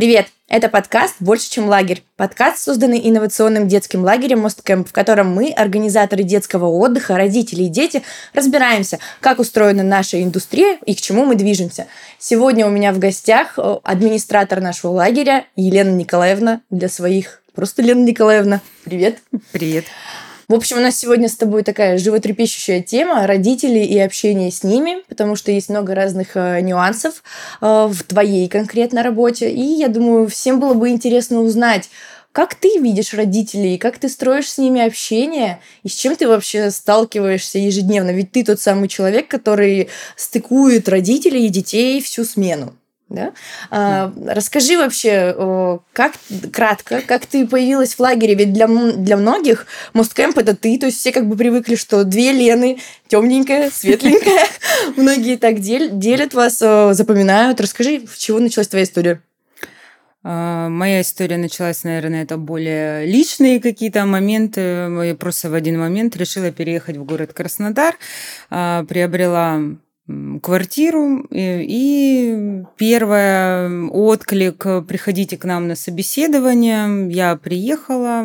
[0.00, 0.28] Привет!
[0.48, 2.02] Это подкаст «Больше, чем лагерь».
[2.16, 8.02] Подкаст, созданный инновационным детским лагерем Мосткэмп, в котором мы, организаторы детского отдыха, родители и дети,
[8.32, 11.86] разбираемся, как устроена наша индустрия и к чему мы движемся.
[12.18, 17.42] Сегодня у меня в гостях э, администратор нашего лагеря Елена Николаевна для своих.
[17.54, 18.62] Просто Елена Николаевна.
[18.84, 19.18] Привет.
[19.52, 19.84] Привет.
[20.50, 24.96] В общем, у нас сегодня с тобой такая животрепещущая тема родители и общение с ними,
[25.08, 27.22] потому что есть много разных э, нюансов
[27.60, 29.48] э, в твоей конкретно работе.
[29.48, 31.88] И я думаю, всем было бы интересно узнать,
[32.32, 36.72] как ты видишь родителей, как ты строишь с ними общение, и с чем ты вообще
[36.72, 38.10] сталкиваешься ежедневно?
[38.10, 42.74] Ведь ты тот самый человек, который стыкует родителей и детей всю смену.
[43.10, 43.32] Да?
[43.70, 45.34] А, расскажи вообще,
[45.92, 46.12] как
[46.52, 50.98] кратко, как ты появилась в лагере, ведь для, для многих Мосткэмп это ты, то есть
[50.98, 54.46] все как бы привыкли, что две Лены, темненькая, светленькая,
[54.96, 57.60] многие так делят вас, запоминают.
[57.60, 59.20] Расскажи, с чего началась твоя история?
[60.22, 64.60] А, моя история началась, наверное, это более личные какие-то моменты.
[64.60, 67.96] Я просто в один момент решила переехать в город Краснодар,
[68.50, 69.60] а, приобрела
[70.42, 71.26] квартиру.
[71.30, 77.10] И первый отклик «приходите к нам на собеседование».
[77.10, 78.24] Я приехала.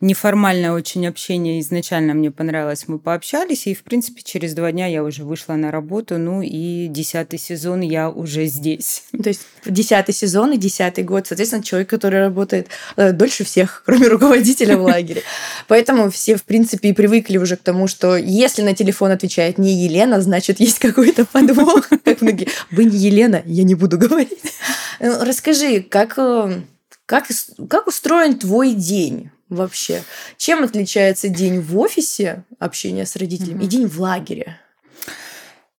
[0.00, 2.84] Неформальное очень общение изначально мне понравилось.
[2.86, 3.66] Мы пообщались.
[3.66, 6.18] И, в принципе, через два дня я уже вышла на работу.
[6.18, 9.04] Ну и десятый сезон я уже здесь.
[9.22, 11.26] То есть десятый сезон и десятый год.
[11.26, 15.22] Соответственно, человек, который работает э, дольше всех, кроме руководителя в лагере.
[15.68, 19.72] Поэтому все, в принципе, и привыкли уже к тому, что если на телефон отвечает не
[19.84, 22.48] Елена, значит, есть какой какой-то подвох, как многие.
[22.70, 24.54] Вы не Елена, я не буду говорить.
[25.00, 26.62] Ну, расскажи, как, э,
[27.06, 27.26] как,
[27.68, 30.02] как устроен твой день вообще?
[30.36, 34.58] Чем отличается день в офисе, общение с родителями, и день в лагере?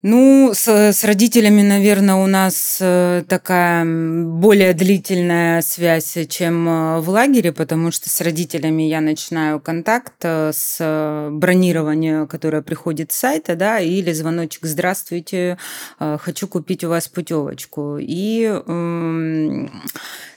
[0.05, 7.09] Ну, с, с родителями, наверное, у нас э, такая более длительная связь, чем э, в
[7.09, 13.55] лагере, потому что с родителями я начинаю контакт э, с бронирования, которое приходит с сайта,
[13.55, 15.57] да, или звоночек «Здравствуйте,
[15.99, 17.99] хочу купить у вас путевочку».
[18.01, 18.51] И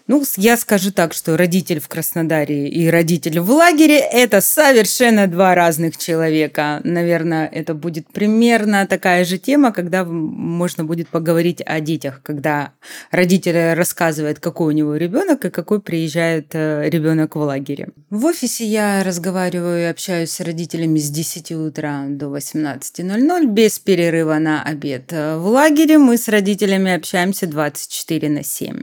[0.08, 5.56] ну, я скажу так, что родитель в Краснодаре и родитель в лагере– это совершенно два
[5.56, 6.80] разных человека.
[6.84, 12.74] Наверное, это будет примерно такая же тема, когда можно будет поговорить о детях, когда
[13.10, 17.90] родитель рассказывает, какой у него ребенок и какой приезжает э, ребенок в лагере.
[18.12, 24.38] В офисе я разговариваю и общаюсь с родителями с 10 утра до 18.00 без перерыва
[24.38, 25.12] на обед.
[25.12, 28.82] В лагере мы с родителями общаемся 24 на 7.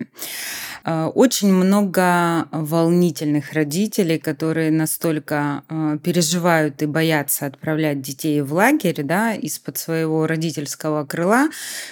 [0.84, 9.02] Э, очень много волнительных родителей, которые настолько э, переживают и боятся отправлять детей в лагерь
[9.02, 11.48] да, из-под своего родительского крыла,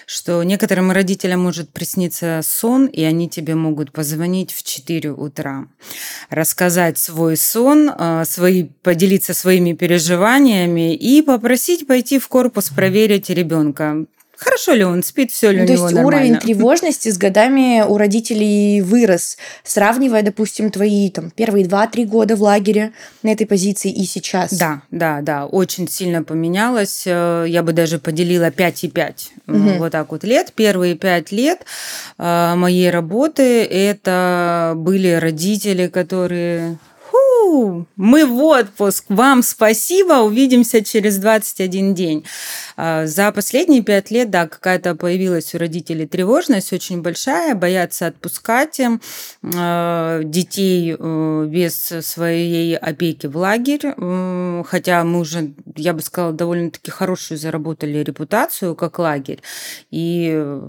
[0.07, 5.67] что некоторым родителям может присниться сон, и они тебе могут позвонить в 4 утра,
[6.29, 14.07] рассказать свой сон, э, свои, поделиться своими переживаниями и попросить пойти в корпус проверить ребенка
[14.41, 16.11] хорошо ли он спит, все ли ну, у него нормально.
[16.11, 22.07] То есть уровень тревожности с годами у родителей вырос, сравнивая, допустим, твои там первые два-три
[22.07, 22.93] года в лагере
[23.23, 24.53] на этой позиции и сейчас.
[24.55, 27.05] Да, да, да, очень сильно поменялось.
[27.07, 29.31] Э, я бы даже поделила 5 и 5.
[29.47, 29.59] Угу.
[29.79, 30.53] Вот так вот лет.
[30.55, 31.61] Первые 5 лет
[32.19, 36.79] э, моей работы это были родители, которые
[37.97, 42.25] мы в отпуск, вам спасибо, увидимся через 21 день.
[42.77, 48.81] А, за последние пять лет, да, какая-то появилась у родителей тревожность очень большая, боятся отпускать
[48.81, 53.95] а, детей э, без своей опеки в лагерь,
[54.65, 59.43] хотя мы уже, я бы сказала, довольно-таки хорошую заработали репутацию как лагерь.
[59.91, 60.61] И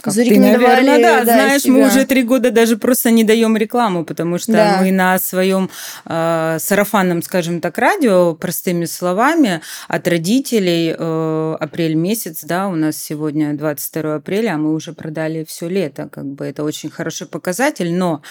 [0.00, 4.04] как ты, наверное, да, да знаешь, мы уже три года даже просто не даем рекламу,
[4.04, 4.78] потому что да.
[4.80, 5.70] мы на своем
[6.04, 12.96] э, сарафанном, скажем так, радио, простыми словами, от родителей э, апрель месяц, да, у нас
[12.96, 17.92] сегодня 22 апреля, а мы уже продали все лето, как бы это очень хороший показатель,
[17.92, 18.22] но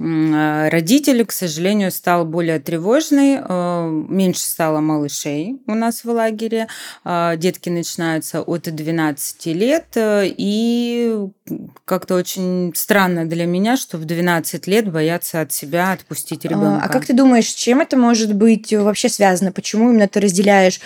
[0.00, 6.66] э, родители, к сожалению, стал более тревожный, э, меньше стало малышей у нас в лагере,
[7.04, 11.11] э, детки начинаются от 12 лет, э, и
[11.84, 16.80] как-то очень странно для меня, что в 12 лет боятся от себя отпустить ребенка.
[16.82, 19.52] А как ты думаешь, с чем это может быть вообще связано?
[19.52, 20.80] Почему именно ты разделяешь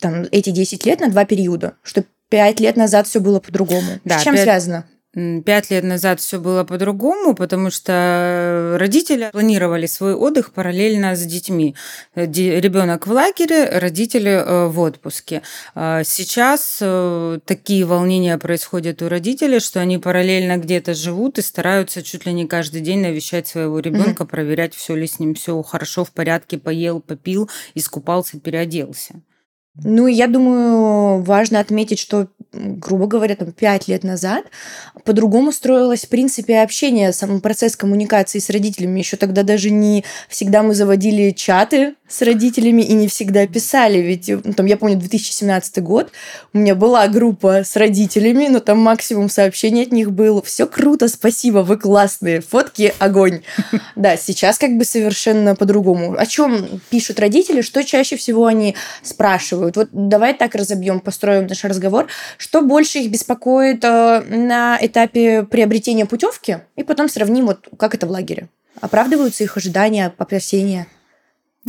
[0.00, 1.74] там, эти 10 лет на два периода?
[1.82, 4.00] Что 5 лет назад все было по-другому?
[4.04, 4.42] Да, с чем 5...
[4.42, 4.86] связано?
[5.46, 11.74] Пять лет назад все было по-другому, потому что родители планировали свой отдых параллельно с детьми.
[12.14, 15.40] Ребенок в лагере, родители э, в отпуске.
[15.74, 22.02] А сейчас э, такие волнения происходят у родителей, что они параллельно где-то живут и стараются
[22.02, 24.28] чуть ли не каждый день навещать своего ребенка, mm-hmm.
[24.28, 29.22] проверять, все ли с ним все хорошо, в порядке, поел, попил, искупался, переоделся.
[29.84, 34.46] Ну, я думаю, важно отметить, что, грубо говоря, там пять лет назад
[35.04, 38.98] по-другому строилось, в принципе, общение, сам процесс коммуникации с родителями.
[38.98, 43.98] Еще тогда даже не всегда мы заводили чаты с родителями и не всегда писали.
[43.98, 46.12] Ведь, ну, там, я помню, 2017 год,
[46.52, 50.42] у меня была группа с родителями, но там максимум сообщений от них было.
[50.42, 53.42] Все круто, спасибо, вы классные, фотки, огонь.
[53.96, 56.16] Да, сейчас как бы совершенно по-другому.
[56.18, 59.76] О чем пишут родители, что чаще всего они спрашивают.
[59.76, 62.08] Вот давай так разобьем, построим наш разговор.
[62.46, 66.58] Что больше их беспокоит э, на этапе приобретения путевки?
[66.76, 68.48] И потом сравним, вот как это в лагере.
[68.80, 70.86] Оправдываются их ожидания, опасения?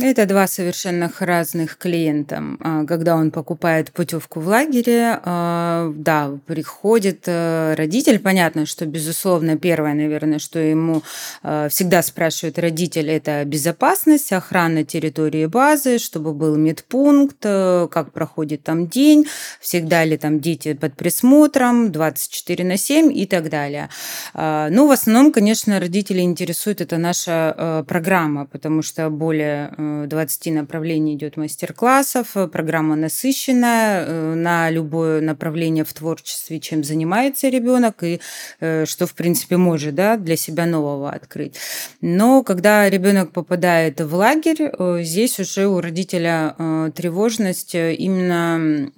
[0.00, 2.40] Это два совершенно разных клиента.
[2.60, 8.20] А, когда он покупает путевку в лагере, а, да, приходит э, родитель.
[8.20, 11.02] Понятно, что, безусловно, первое, наверное, что ему
[11.42, 18.62] э, всегда спрашивает родитель, это безопасность, охрана территории базы, чтобы был медпункт, э, как проходит
[18.62, 19.26] там день,
[19.58, 23.88] всегда ли там дети под присмотром, 24 на 7 и так далее.
[24.32, 29.72] А, ну, в основном, конечно, родители интересует это наша программа, потому что более
[30.06, 38.02] 20 направлений идет мастер-классов, программа насыщенная э, на любое направление в творчестве, чем занимается ребенок
[38.02, 38.20] и
[38.60, 41.56] э, что, в принципе, может да, для себя нового открыть.
[42.00, 46.54] Но когда ребенок попадает в лагерь, э, здесь уже у родителя
[46.94, 48.90] тревожность именно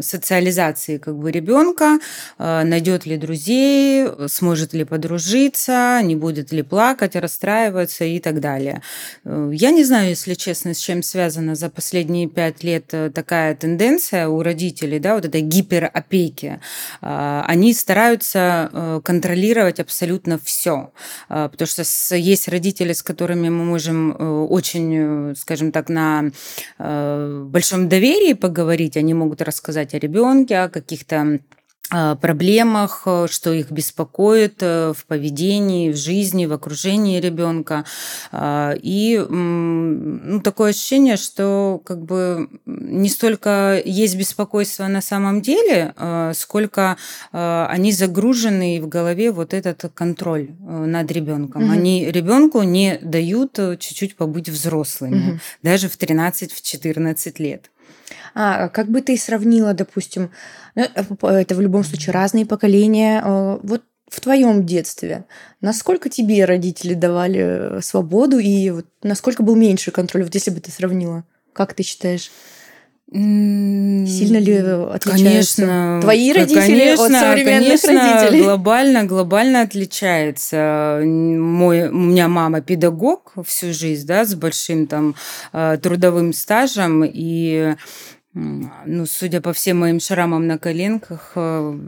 [0.00, 1.98] социализации как бы ребенка,
[2.38, 8.82] найдет ли друзей, сможет ли подружиться, не будет ли плакать, расстраиваться и так далее.
[9.24, 14.28] Я не знаю, если честно, с чем связана за последние пять лет э, такая тенденция
[14.28, 16.60] у родителей, да, вот этой гиперопеки.
[17.00, 20.92] А, они стараются э, контролировать абсолютно все,
[21.28, 26.30] а, потому что есть родители, с которыми мы можем э, очень, скажем так, на
[26.78, 31.40] большом доверии поговорить, они могут рассказать о ребенке, о каких-то
[32.20, 37.84] проблемах, э, что их беспокоит э, в поведении, в жизни, в окружении ребенка.
[38.30, 45.92] А, и ну, такое ощущение, что как бы не столько есть беспокойство на самом деле,
[45.96, 46.96] а, сколько
[47.32, 51.64] они загружены в голове вот этот контроль э, над ребенком.
[51.64, 51.72] Угу.
[51.72, 55.40] Они ребенку не дают чуть-чуть побыть взрослыми, угу.
[55.62, 57.71] даже в 13-14 лет.
[58.34, 60.30] А как бы ты сравнила, допустим,
[60.74, 65.24] ну, это в любом случае разные поколения, э, вот в твоем детстве,
[65.60, 70.70] насколько тебе родители давали свободу и вот насколько был меньше контроль, вот если бы ты
[70.70, 71.24] сравнила,
[71.54, 72.30] как ты считаешь?
[73.12, 78.42] Сильно ли отличаются конечно, твои родители конечно, от современных конечно, родителей?
[78.42, 81.00] Глобально, глобально отличается.
[81.04, 85.14] Мой, у меня мама педагог всю жизнь, да, с большим там
[85.52, 87.74] э, трудовым стажем и
[88.34, 91.78] ну, судя по всем моим шрамам на коленках, э,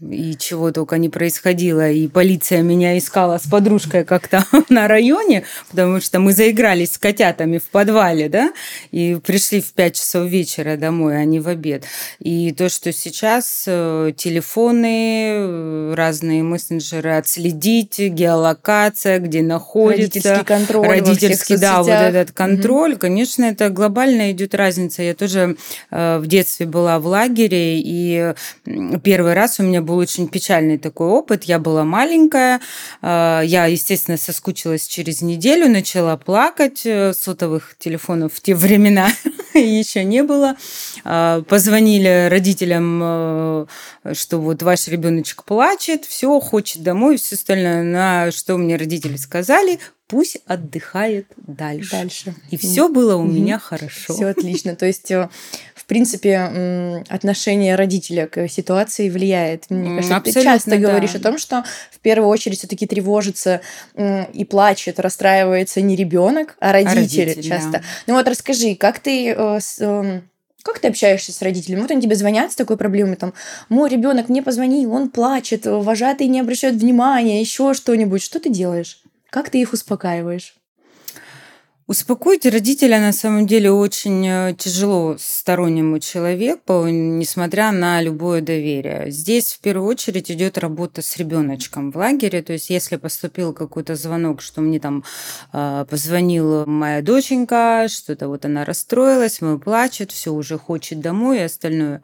[0.00, 1.90] и чего только не происходило.
[1.90, 7.58] И полиция меня искала с подружкой как-то на районе, потому что мы заигрались с котятами
[7.58, 8.52] в подвале, да,
[8.90, 11.84] и пришли в 5 часов вечера домой, а не в обед.
[12.18, 20.02] И то, что сейчас э, телефоны, э, разные мессенджеры отследить, геолокация, где находится.
[20.02, 22.94] Родительский контроль Родительский, да, вот этот контроль.
[22.94, 22.98] Mm-hmm.
[22.98, 25.02] Конечно, это глобально идет разница.
[25.02, 25.56] Я тоже
[25.90, 28.34] э, в детстве была в лагере, и
[29.02, 31.44] первый раз у меня был очень печальный такой опыт.
[31.44, 32.60] Я была маленькая,
[33.02, 36.82] э, я, естественно, соскучилась через неделю, начала плакать.
[36.84, 39.10] Э, сотовых телефонов в те времена
[39.54, 40.56] еще не было.
[41.04, 43.68] Э, позвонили родителям,
[44.12, 47.82] что вот ваш ребеночек плачет, все, хочет домой, все остальное.
[47.82, 49.78] На что мне родители сказали,
[50.10, 51.90] пусть отдыхает дальше.
[51.92, 52.34] Дальше.
[52.50, 54.12] И все было у меня хорошо.
[54.12, 54.76] Все отлично.
[54.76, 55.10] То есть
[55.90, 59.68] принципе, отношение родителя к ситуации влияет.
[59.70, 60.76] Мне кажется, Абсолютно, ты часто да.
[60.76, 63.60] говоришь о том, что в первую очередь все-таки тревожится
[64.32, 67.70] и плачет, расстраивается не ребенок, а родители, а родители часто.
[67.72, 67.82] Да.
[68.06, 70.22] Ну вот расскажи, как ты э, эм,
[70.62, 71.80] как ты общаешься с родителями?
[71.80, 73.34] Вот они тебе звонят с такой проблемой, там,
[73.68, 78.22] мой ребенок мне позвонил, он плачет, вожатый не обращает внимания, еще что-нибудь.
[78.22, 79.02] Что ты делаешь?
[79.30, 80.59] Как ты их успокаиваешь?
[81.90, 89.10] Успокоить родителя на самом деле очень э, тяжело стороннему человеку, несмотря на любое доверие.
[89.10, 92.42] Здесь в первую очередь идет работа с ребеночком в лагере.
[92.42, 95.02] То есть, если поступил какой-то звонок, что мне там
[95.52, 101.42] э, позвонила моя доченька, что-то вот она расстроилась, мы плачет, все уже хочет домой и
[101.42, 102.02] остальное.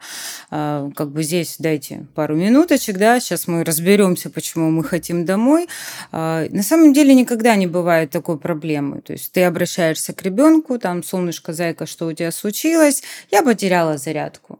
[0.51, 5.69] Э, как бы здесь дайте пару минуточек, да, сейчас мы разберемся, почему мы хотим домой.
[6.11, 8.99] Э, на самом деле никогда не бывает такой проблемы.
[8.99, 13.03] То есть ты обращаешься обращаешься к ребенку, там, солнышко, зайка, что у тебя случилось?
[13.31, 14.59] Я потеряла зарядку.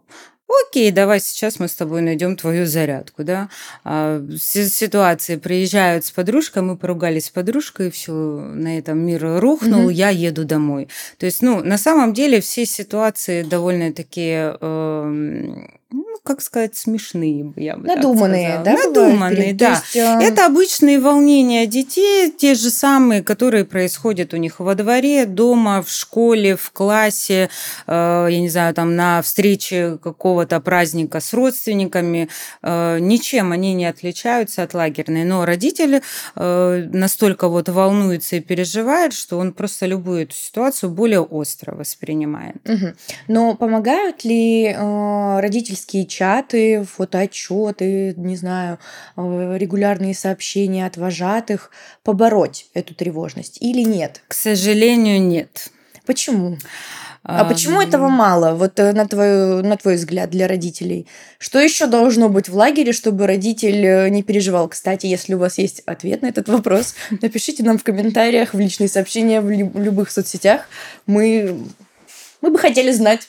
[0.69, 3.49] Окей, давай сейчас мы с тобой найдем твою зарядку, да.
[3.83, 9.93] А, ситуации приезжают с подружкой, мы поругались с подружкой, все на этом мир рухнул, mm-hmm.
[9.93, 10.87] я еду домой.
[11.17, 17.53] То есть, ну, на самом деле все ситуации довольно такие э, ну, как сказать, смешные,
[17.55, 18.73] я бы Надуманные, да?
[18.73, 19.69] Надуманные, да.
[19.69, 20.19] Есть, э...
[20.21, 25.89] Это обычные волнения детей, те же самые, которые происходят у них во дворе, дома, в
[25.89, 27.49] школе, в классе,
[27.87, 32.27] э, я не знаю, там на встрече какого-то праздника с родственниками.
[32.61, 35.23] Э, ничем они не отличаются от лагерной.
[35.23, 36.01] Но родитель
[36.35, 42.57] э, настолько вот волнуется и переживает, что он просто любую эту ситуацию более остро воспринимает.
[42.67, 42.93] Угу.
[43.29, 48.79] Но помогают ли э, родители родительские чаты, фотоотчеты, не знаю,
[49.15, 51.71] э, регулярные сообщения от вожатых
[52.03, 54.21] побороть эту тревожность или нет?
[54.27, 55.69] К сожалению, нет.
[56.05, 56.57] Почему?
[57.23, 61.07] А почему этого мало, вот э, на твой, на твой взгляд, для родителей?
[61.39, 64.69] Что еще должно быть в лагере, чтобы родитель э, не переживал?
[64.69, 68.87] Кстати, если у вас есть ответ на этот вопрос, напишите нам в комментариях, в личные
[68.87, 70.69] сообщения, в любых соцсетях.
[71.05, 71.59] Мы,
[72.41, 73.27] мы бы хотели знать.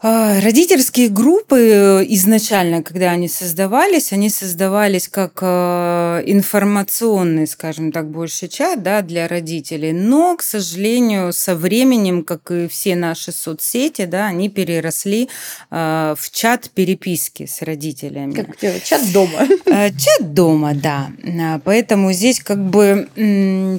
[0.00, 8.08] А, родительские группы э, изначально, когда они создавались, они создавались как э, информационный, скажем так,
[8.08, 9.90] больше чат да, для родителей.
[9.90, 15.30] Но, к сожалению, со временем, как и все наши соцсети, да, они переросли
[15.72, 18.34] э, в чат переписки с родителями.
[18.34, 19.48] Как чат дома.
[19.98, 21.10] Чат дома, да.
[21.64, 23.08] Поэтому здесь как бы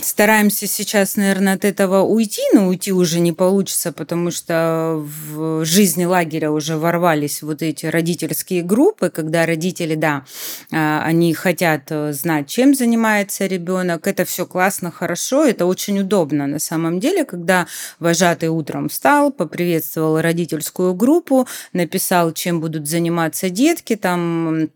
[0.03, 6.09] стараемся сейчас, наверное, от этого уйти, но уйти уже не получится, потому что в жизни
[6.10, 10.25] лагеря уже ворвались вот эти родительские группы, когда родители, да,
[10.72, 14.08] а, они хотят э, знать, чем занимается ребенок.
[14.08, 17.68] Это все классно, хорошо, это очень удобно на самом деле, когда
[18.00, 24.70] вожатый утром встал, поприветствовал родительскую группу, написал, чем будут заниматься детки, там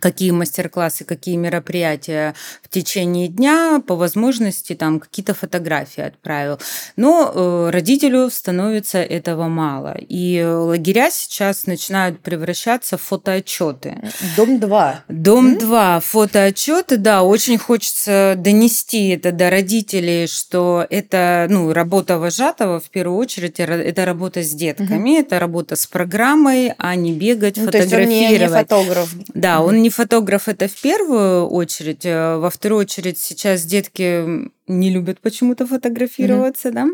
[0.00, 6.58] какие мастер-классы, какие мероприятия в течение дня, по возможности там какие-то фотографии отправил.
[6.96, 9.96] Но э, родителю становится этого мало.
[9.98, 13.98] И лагеря сейчас начинают превращаться в фотоотчеты.
[14.36, 15.04] Дом 2.
[15.08, 16.00] Дом mm 2.
[16.00, 23.18] Фотоотчеты, да, очень хочется донести это до родителей, что это ну, работа вожатого, в первую
[23.18, 27.90] очередь, это работа с детками, mm это работа с программой, а не бегать, ну, фотографировать.
[27.90, 29.14] То есть он не, не фотограф.
[29.34, 32.04] Да, он не фотограф это в первую очередь.
[32.04, 36.72] Э, во вторую очередь сейчас детки не любят почему-то фотографироваться, mm-hmm.
[36.72, 36.86] да.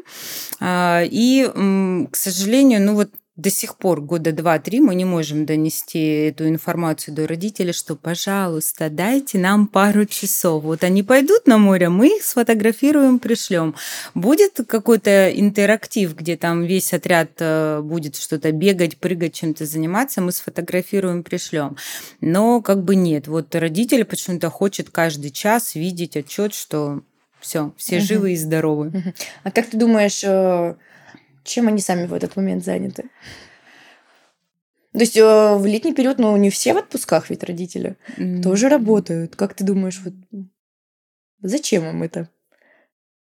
[0.61, 1.45] А, и,
[2.11, 7.15] к сожалению, ну вот до сих пор, года два-три, мы не можем донести эту информацию
[7.15, 10.63] до родителей, что, пожалуйста, дайте нам пару часов.
[10.63, 13.75] Вот они пойдут на море, мы их сфотографируем, пришлем.
[14.15, 20.31] Будет какой-то интерактив, где там весь отряд э, будет что-то бегать, прыгать, чем-то заниматься, мы
[20.31, 21.77] сфотографируем, пришлем.
[22.21, 23.27] Но как бы нет.
[23.27, 27.03] Вот родители почему-то хочет каждый час видеть отчет, что
[27.41, 28.05] все, все угу.
[28.05, 28.89] живы и здоровы.
[28.89, 29.15] Угу.
[29.43, 30.77] А как ты думаешь, э,
[31.45, 33.11] чем они сами в этот момент заняты?
[34.93, 38.43] То есть э, в летний период, ну, не все в отпусках ведь родители mm-hmm.
[38.43, 39.35] тоже работают.
[39.37, 40.15] Как ты думаешь, вот
[41.43, 42.29] зачем им это?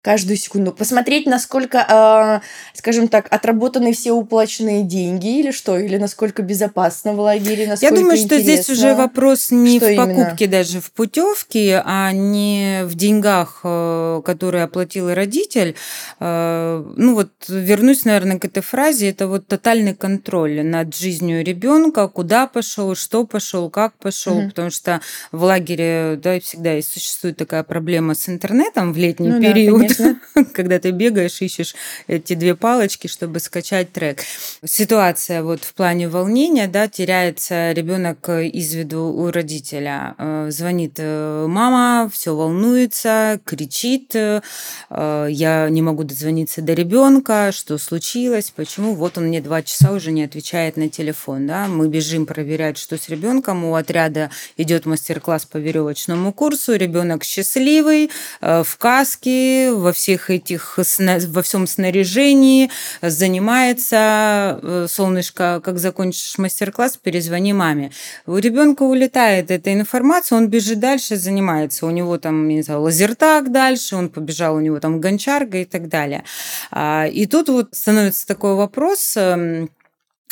[0.03, 0.73] Каждую секунду.
[0.73, 5.79] Посмотреть, насколько, э, скажем так, отработаны все уплаченные деньги или что?
[5.79, 9.97] Или насколько безопасно в лагере, насколько Я думаю, что здесь уже вопрос не что в
[9.97, 10.59] покупке именно?
[10.59, 15.77] даже в путевке, а не в деньгах, э, которые оплатил родитель.
[16.19, 19.09] Э, ну вот вернусь, наверное, к этой фразе.
[19.09, 24.49] Это вот тотальный контроль над жизнью ребенка, куда пошел, что пошел, как пошел, угу.
[24.49, 29.41] потому что в лагере да, всегда и существует такая проблема с интернетом в летний ну,
[29.41, 29.87] период.
[29.87, 29.92] Да,
[30.53, 31.75] когда ты бегаешь, ищешь
[32.07, 34.23] эти две палочки, чтобы скачать трек.
[34.65, 40.15] Ситуация вот в плане волнения, да, теряется ребенок из виду у родителя.
[40.19, 44.41] Э, звонит э, мама, все волнуется, кричит, э,
[44.91, 50.13] я не могу дозвониться до ребенка, что случилось, почему, вот он мне два часа уже
[50.13, 55.47] не отвечает на телефон, да, мы бежим проверять, что с ребенком, у отряда идет мастер-класс
[55.47, 62.71] по веревочному курсу, ребенок счастливый, в каске, во всех этих, во всем снаряжении,
[63.03, 67.91] занимается, э, солнышко, как закончишь мастер-класс, перезвони маме.
[68.27, 71.87] У ребенка улетает эта информация, он бежит дальше, занимается.
[71.87, 75.89] У него там, не знаю, лазертаг дальше, он побежал, у него там гончарга и так
[75.89, 76.25] далее.
[76.71, 79.69] А, и тут вот становится такой вопрос, эм,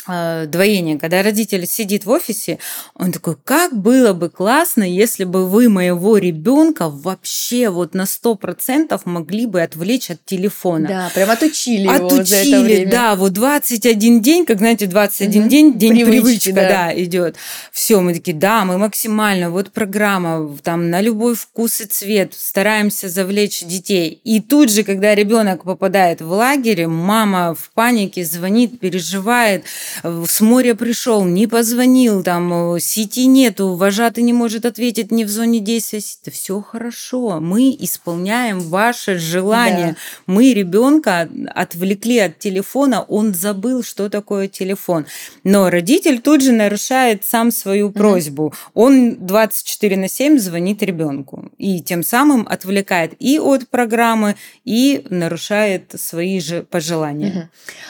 [0.05, 2.59] двоение, когда родитель сидит в офисе,
[2.95, 8.35] он такой, как было бы классно, если бы вы моего ребенка вообще вот на сто
[8.35, 10.87] процентов могли бы отвлечь от телефона.
[10.87, 12.91] Да, прям отучили, отучили его за это время.
[12.91, 15.49] да, вот 21 день, как знаете, 21 угу.
[15.49, 17.35] день, день Привычки, привычка, да, да идет.
[17.71, 23.09] Все, мы такие, да, мы максимально, вот программа, там на любой вкус и цвет стараемся
[23.09, 24.19] завлечь детей.
[24.23, 29.65] И тут же, когда ребенок попадает в лагерь, мама в панике звонит, переживает,
[30.03, 35.59] с моря пришел, не позвонил, там сети нету, вожатый не может ответить не в зоне
[35.59, 36.01] действия.
[36.21, 37.39] Это все хорошо.
[37.39, 39.87] Мы исполняем ваше желание.
[39.87, 39.95] Да.
[40.27, 45.05] Мы ребенка отвлекли от телефона, он забыл, что такое телефон.
[45.43, 48.47] Но родитель тут же нарушает сам свою просьбу.
[48.47, 55.05] mm Он 24 на 7 звонит ребенку и тем самым отвлекает и от программы, и
[55.09, 57.31] нарушает свои же пожелания.
[57.31, 57.47] mm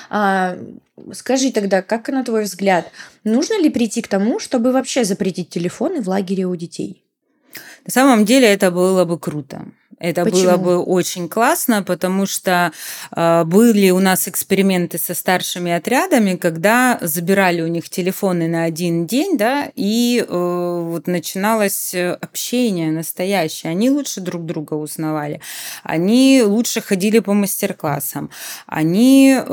[0.10, 0.58] А,
[1.14, 2.92] Скажи тогда, как на твой взгляд,
[3.24, 7.04] нужно ли прийти к тому, чтобы вообще запретить телефоны в лагере у детей?
[7.86, 9.66] На самом деле это было бы круто.
[10.02, 10.42] Это Почему?
[10.42, 12.72] было бы очень классно, потому что
[13.16, 19.06] э, были у нас эксперименты со старшими отрядами, когда забирали у них телефоны на один
[19.06, 23.72] день, да, и э, вот начиналось общение настоящее.
[23.72, 25.40] Они лучше друг друга узнавали,
[25.84, 28.32] они лучше ходили по мастер-классам,
[28.66, 29.52] они э,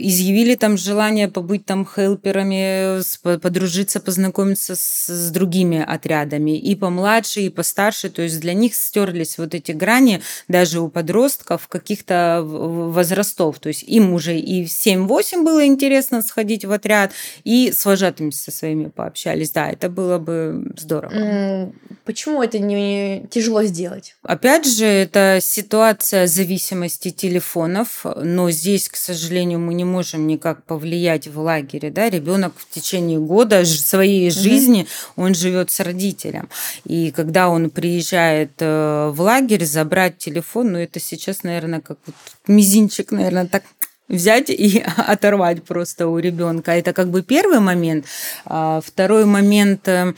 [0.00, 3.00] изъявили там желание побыть там хелперами,
[3.38, 9.38] подружиться, познакомиться с, с другими отрядами, и помладше, и постарше, то есть для них стерлись
[9.38, 13.58] вот эти эти грани даже у подростков каких-то возрастов.
[13.58, 17.12] То есть им уже и в 7-8 было интересно сходить в отряд,
[17.44, 19.50] и с вожатыми со своими пообщались.
[19.50, 21.72] Да, это было бы здорово.
[22.04, 24.16] Почему это не тяжело сделать?
[24.22, 31.28] Опять же, это ситуация зависимости телефонов, но здесь, к сожалению, мы не можем никак повлиять
[31.28, 31.90] в лагере.
[31.90, 32.08] Да?
[32.08, 35.26] Ребенок в течение года своей жизни, угу.
[35.26, 36.48] он живет с родителем.
[36.84, 41.98] И когда он приезжает э, в лагерь, лагерь, забрать телефон, ну это сейчас, наверное, как
[42.06, 42.14] вот
[42.46, 43.62] мизинчик, наверное, так
[44.08, 46.72] взять и оторвать просто у ребенка.
[46.72, 48.06] Это как бы первый момент.
[48.44, 50.14] А второй момент, э,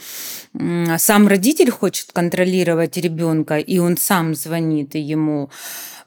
[0.97, 5.49] сам родитель хочет контролировать ребенка, и он сам звонит ему.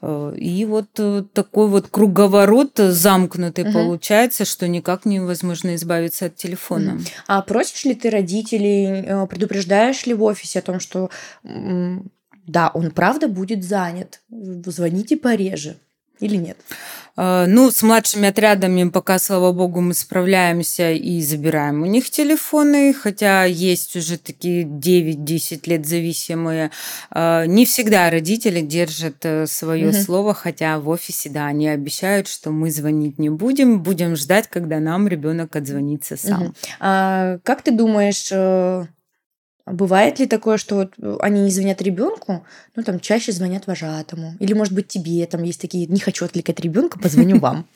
[0.01, 3.73] Э, и вот э, такой вот круговорот замкнутый угу.
[3.73, 6.99] получается, что никак невозможно избавиться от телефона.
[7.27, 11.09] А просишь ли ты родителей, предупреждаешь ли в офисе о том, что
[12.47, 14.21] да, он правда будет занят.
[14.29, 15.77] Звоните пореже
[16.19, 16.57] или нет?
[17.17, 22.93] А, ну, с младшими отрядами пока, слава богу, мы справляемся и забираем у них телефоны,
[22.93, 26.71] хотя есть уже такие 9-10 лет зависимые.
[27.11, 29.97] А, не всегда родители держат э, свое угу.
[29.97, 34.79] слово, хотя в офисе, да, они обещают, что мы звонить не будем, будем ждать, когда
[34.79, 36.43] нам ребенок отзвонится сам.
[36.43, 36.53] Угу.
[36.79, 38.85] А как ты думаешь, э,
[39.65, 44.35] бывает ли такое, что вот э, они не звонят ребенку, ну там чаще звонят вожатому?
[44.39, 47.65] Или, может быть, тебе там есть такие, не хочу отвлекать ребенка, позвоню вам.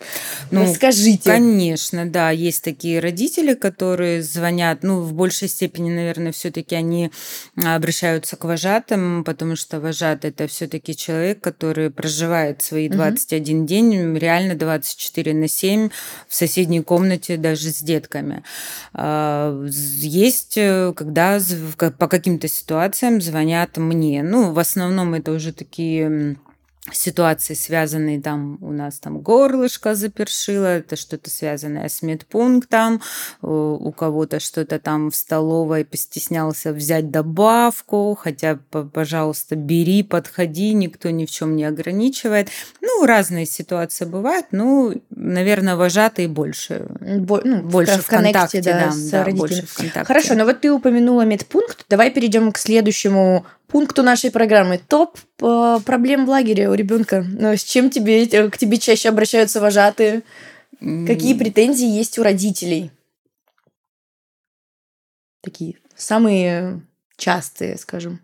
[0.51, 1.29] Ну, скажите.
[1.29, 7.11] Конечно, да, есть такие родители, которые звонят, ну, в большей степени, наверное, все-таки они
[7.55, 14.55] обращаются к вожатым, потому что вожат это все-таки человек, который проживает свои 21 день, реально
[14.55, 15.89] 24 на 7
[16.27, 18.43] в соседней комнате даже с детками.
[18.93, 21.39] А, есть, э, когда
[21.97, 24.23] по каким-то ситуациям звонят мне.
[24.23, 26.37] Ну, в основном это уже такие
[26.93, 33.01] ситуации, связанные там у нас там горлышко запершило, это что-то связанное с медпунктом,
[33.41, 38.59] у кого-то что-то там в столовой постеснялся взять добавку, хотя,
[38.93, 42.49] пожалуйста, бери, подходи, никто ни в чем не ограничивает.
[42.81, 48.91] Ну, разные ситуации бывают, ну, наверное, вожатые больше, Бо, ну, больше в, в контакте, да,
[48.91, 50.05] да, да больше в контакте.
[50.05, 54.79] Хорошо, но вот ты упомянула медпункт, давай перейдем к следующему пункту нашей программы.
[54.79, 57.23] Топ э, проблем в лагере у ребенка.
[57.27, 60.23] Ну, с чем тебе, э, к тебе чаще обращаются вожатые?
[60.79, 62.91] Какие претензии есть у родителей?
[65.41, 66.81] Такие самые
[67.17, 68.21] частые, скажем.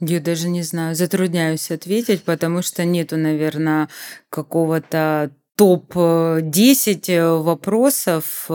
[0.00, 3.88] Я даже не знаю, затрудняюсь ответить, потому что нету, наверное,
[4.28, 8.46] какого-то топ-10 э, вопросов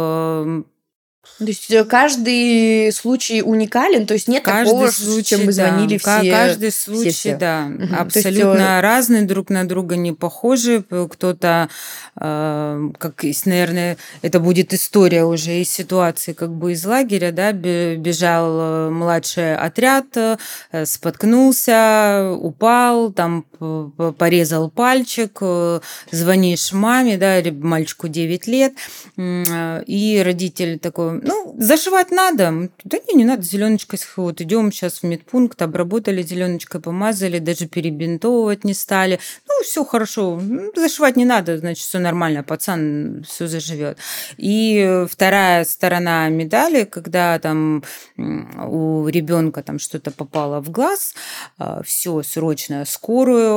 [1.38, 5.98] То есть э, каждый случай уникален, то есть нет каждый такого, случай, чем мы звонили
[6.04, 6.20] да.
[6.20, 6.32] все.
[6.32, 7.38] Каждый случай, все, все.
[7.38, 7.96] да, угу.
[7.98, 10.84] абсолютно есть, э, разные, друг на друга не похожи.
[10.84, 11.70] Кто-то,
[12.20, 18.60] э, как, наверное, это будет история уже из ситуации, как бы из лагеря, да, бежал
[18.60, 20.08] э, младший отряд,
[20.84, 23.46] споткнулся, упал, там
[24.18, 25.40] порезал пальчик,
[26.12, 28.74] звонишь маме, да, мальчику 9 лет,
[29.18, 32.70] и родитель такой, ну, зашивать надо.
[32.84, 34.00] Да не, не надо зеленочкой.
[34.16, 39.20] Вот идем сейчас в медпункт, обработали зеленочкой, помазали, даже перебинтовывать не стали.
[39.48, 40.42] Ну, все хорошо.
[40.76, 43.98] Зашивать не надо, значит, все нормально, пацан все заживет.
[44.38, 47.84] И вторая сторона медали, когда там
[48.18, 51.16] у ребенка там что-то попало в глаз,
[51.58, 53.49] а, все срочно скорую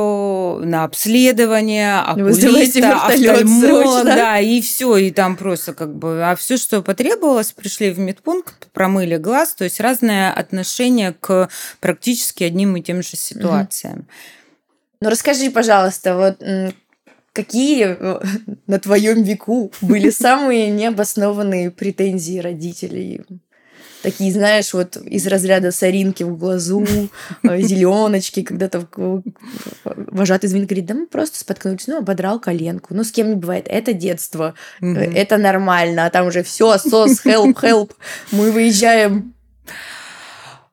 [0.63, 6.81] на обследование, окулиста, офтальмолог, да, и все, и там просто как бы, а все, что
[6.81, 13.01] потребовалось, пришли в медпункт, промыли глаз, то есть разное отношение к практически одним и тем
[13.01, 14.07] же ситуациям.
[15.01, 16.41] Ну расскажи, пожалуйста, вот
[17.33, 18.19] какие э,
[18.67, 23.21] на твоем веку были самые необоснованные претензии родителей
[24.03, 26.85] такие, знаешь, вот из разряда соринки в глазу,
[27.43, 28.87] э, зеленочки, когда-то
[29.83, 32.93] вожатый звонит, говорит, да мы просто споткнулись, ну, ободрал коленку.
[32.93, 33.65] Ну, с кем не бывает.
[33.67, 36.05] Это детство, это нормально.
[36.05, 37.91] А там уже все, сос, help, help.
[38.31, 39.33] Мы выезжаем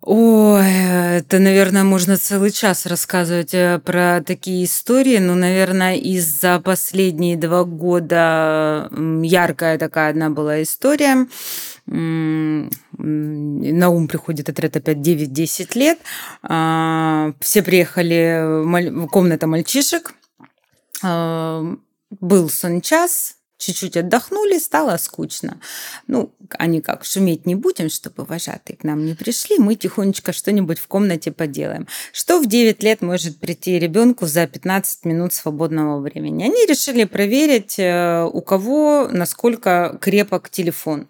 [0.03, 5.19] Ой, это, наверное, можно целый час рассказывать э, про такие истории.
[5.19, 8.89] Ну, наверное, из-за последние два года
[9.23, 11.27] яркая такая одна была история
[11.91, 15.99] на ум приходит отряд опять 9-10 лет.
[16.43, 20.15] А, все приехали, комната мальчишек.
[21.03, 21.65] А,
[22.21, 25.61] был сон час, чуть-чуть отдохнули, стало скучно.
[26.07, 30.79] Ну, они как, шуметь не будем, чтобы вожатые к нам не пришли, мы тихонечко что-нибудь
[30.79, 31.87] в комнате поделаем.
[32.13, 36.45] Что в 9 лет может прийти ребенку за 15 минут свободного времени?
[36.45, 41.07] Они решили проверить, э, у кого насколько крепок телефон.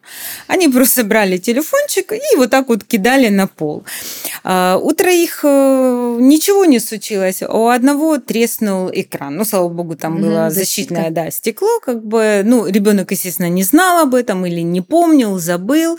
[0.49, 3.85] Они просто брали телефончик и вот так вот кидали на пол.
[4.43, 9.37] А, у троих э, ничего не случилось, у одного треснул экран.
[9.37, 14.03] Ну, слава богу, там было защитное да, стекло, как бы ну, ребенок, естественно, не знал
[14.03, 15.99] об этом или не помнил, забыл.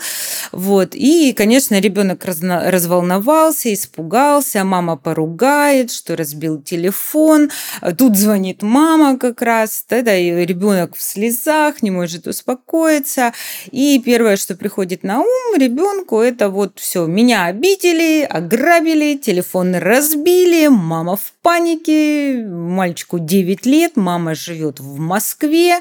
[0.52, 0.94] Вот.
[0.94, 7.50] И, конечно, ребенок разволновался, испугался, мама поругает, что разбил телефон.
[7.96, 13.32] Тут звонит мама как раз, тогда и ребенок в слезах, не может успокоиться.
[13.70, 20.68] И первое, что приходит на ум ребенку, это вот все, меня обидели, ограбили, телефон разбили,
[20.68, 25.80] мама в панике, мальчику 9 лет, мама живет в Москве,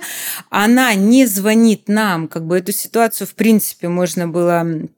[0.49, 4.89] она не звонит нам, как бы эту ситуацию, в принципе, можно было um,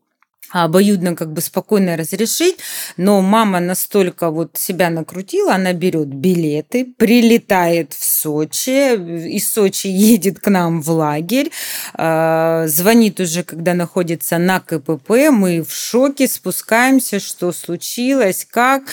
[0.62, 2.58] обоюдно как бы спокойно разрешить,
[2.96, 8.96] но мама настолько вот себя накрутила, она берет билеты, прилетает в Сочи,
[9.28, 11.52] из Сочи едет к нам в лагерь,
[11.96, 18.84] а, звонит уже, когда находится на КПП, мы в шоке, спускаемся, что случилось, как.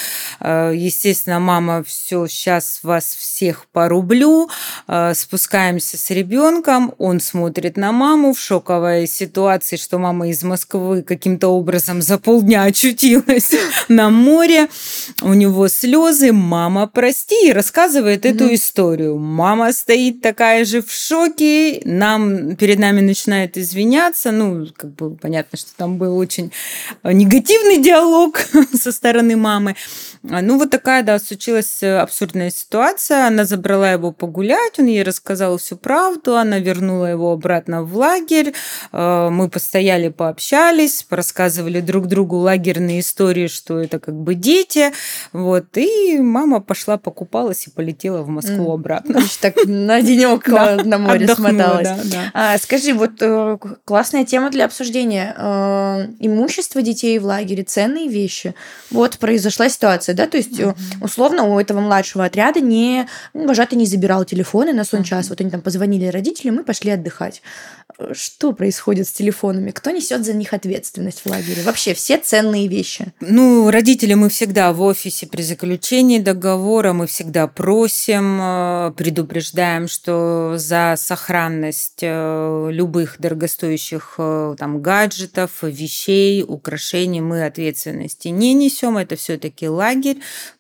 [0.40, 4.48] А, естественно, мама, все, сейчас вас всех порублю,
[5.14, 11.49] спускаемся с ребенком, он смотрит на маму в шоковой ситуации, что мама из Москвы каким-то
[11.50, 13.52] образом за полдня очутилась
[13.88, 14.68] на море.
[15.22, 16.32] У него слезы.
[16.32, 18.34] Мама, прости, и рассказывает mm-hmm.
[18.34, 19.18] эту историю.
[19.18, 21.82] Мама стоит такая же в шоке.
[21.84, 24.30] Нам, перед нами начинает извиняться.
[24.30, 26.52] Ну, как бы понятно, что там был очень
[27.04, 28.40] негативный диалог
[28.74, 29.76] со стороны мамы.
[30.22, 33.26] Ну, вот такая, да, случилась абсурдная ситуация.
[33.26, 38.52] Она забрала его погулять, он ей рассказал всю правду, она вернула его обратно в лагерь.
[38.92, 44.92] Э, мы постояли, пообщались, рассказывали друг другу лагерные истории, что это как бы дети.
[45.32, 45.76] Вот.
[45.76, 49.20] И мама пошла, покупалась и полетела в Москву обратно.
[49.20, 50.46] Значит, так на денек
[50.84, 51.88] на море смоталась.
[52.34, 55.34] А, скажи, вот э, классная тема для обсуждения.
[55.36, 58.54] Э, имущество детей в лагере, ценные вещи.
[58.90, 63.78] Вот произошла ситуация, да, то есть э, условно у этого младшего отряда не ну, вожатый
[63.78, 65.28] не забирал телефоны на сон час.
[65.30, 67.42] Вот они там позвонили родителям, мы пошли отдыхать.
[68.12, 69.70] Что происходит с телефонами?
[69.70, 71.20] Кто несет за них ответственность?
[71.20, 71.62] в лагере?
[71.62, 73.12] Вообще все ценные вещи?
[73.20, 80.54] Ну, родители мы всегда в офисе при заключении договора, мы всегда просим, э, предупреждаем, что
[80.56, 88.96] за сохранность э, любых дорогостоящих э, там гаджетов, вещей, украшений мы ответственности не несем.
[88.96, 89.99] Это все-таки лагерь,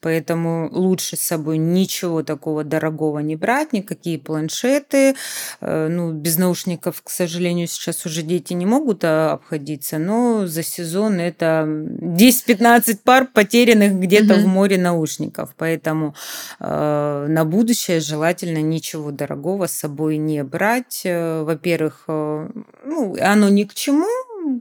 [0.00, 5.14] поэтому лучше с собой ничего такого дорогого не брать, никакие планшеты.
[5.60, 11.64] Ну, без наушников, к сожалению, сейчас уже дети не могут обходиться, но за сезон это
[11.66, 14.42] 10-15 пар потерянных где-то угу.
[14.42, 15.54] в море наушников.
[15.56, 16.14] Поэтому
[16.58, 21.02] э, на будущее желательно ничего дорогого с собой не брать.
[21.04, 22.48] Э, во-первых, э,
[22.84, 24.06] ну, оно ни к чему,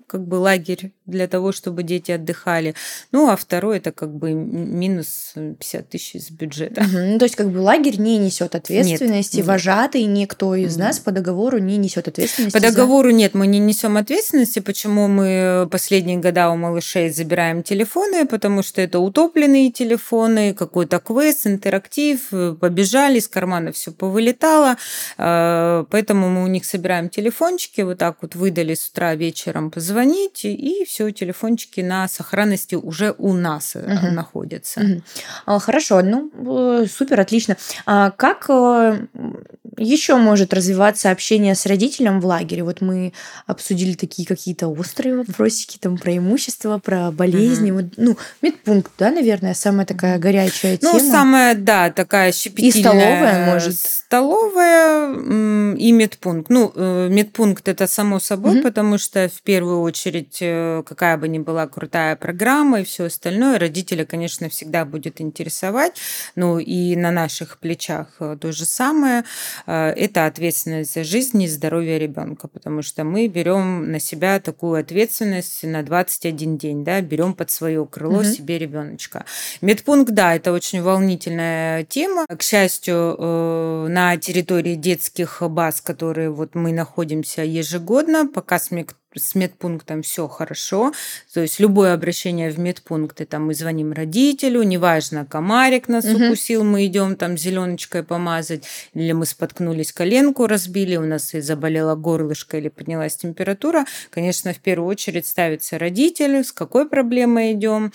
[0.08, 2.76] как бы лагерь для того, чтобы дети отдыхали.
[3.12, 6.82] Ну, а второй это как бы минус 50 тысяч из бюджета.
[6.82, 6.98] Угу.
[6.98, 10.84] Ну, то есть как бы лагерь не несет ответственности, нет, вожатый никто из угу.
[10.84, 12.58] нас по договору не несет ответственности.
[12.58, 13.16] По договору за...
[13.16, 14.60] нет, мы не несем ответственности.
[14.60, 18.26] Почему мы последние года у малышей забираем телефоны?
[18.28, 24.78] Потому что это утопленные телефоны, какой-то квест, интерактив, побежали, из кармана все повылетало.
[25.18, 30.44] А, поэтому мы у них собираем телефончики, вот так вот выдали с утра вечером позвонить,
[30.44, 34.12] и все все телефончики на сохранности уже у нас угу.
[34.12, 34.82] находятся.
[35.46, 35.60] Угу.
[35.60, 36.30] Хорошо, ну
[36.82, 37.56] э, супер, отлично.
[37.86, 39.08] А как э,
[39.80, 42.64] еще может развиваться общение с родителем в лагере?
[42.64, 43.14] Вот мы
[43.48, 47.72] обсудили такие какие-то острые вопросики, там про имущество, про болезни.
[47.72, 47.80] Угу.
[47.82, 51.04] Вот, ну, медпункт, да, наверное, самая такая горячая ну, тема.
[51.04, 52.80] Ну, самая, да, такая щепетильная.
[52.80, 53.76] И столовая, может.
[53.80, 55.14] Столовая
[55.76, 56.50] и медпункт.
[56.50, 56.72] Ну,
[57.10, 58.64] медпункт это само собой, угу.
[58.64, 60.38] потому что в первую очередь
[60.86, 65.94] какая бы ни была крутая программа и все остальное, родителя, конечно, всегда будет интересовать.
[66.36, 69.24] Ну и на наших плечах э, то же самое.
[69.70, 74.80] Э, это ответственность за жизнь и здоровье ребенка, потому что мы берем на себя такую
[74.80, 78.24] ответственность на 21 день, да, берем под свое крыло угу.
[78.24, 79.26] себе ребеночка.
[79.62, 82.26] Медпункт, да, это очень волнительная тема.
[82.26, 88.72] К счастью, э, на территории детских баз, которые вот мы находимся ежегодно, пока с
[89.20, 90.94] с медпунктом все хорошо.
[91.34, 96.26] То есть любое обращение в медпункт, это мы звоним родителю, неважно, комарик нас угу.
[96.26, 101.96] укусил, мы идем там зеленочкой помазать, или мы споткнулись, коленку разбили, у нас и заболела
[101.96, 103.86] горлышко или поднялась температура.
[104.10, 107.92] Конечно, в первую очередь ставится родитель, с какой проблемой идем,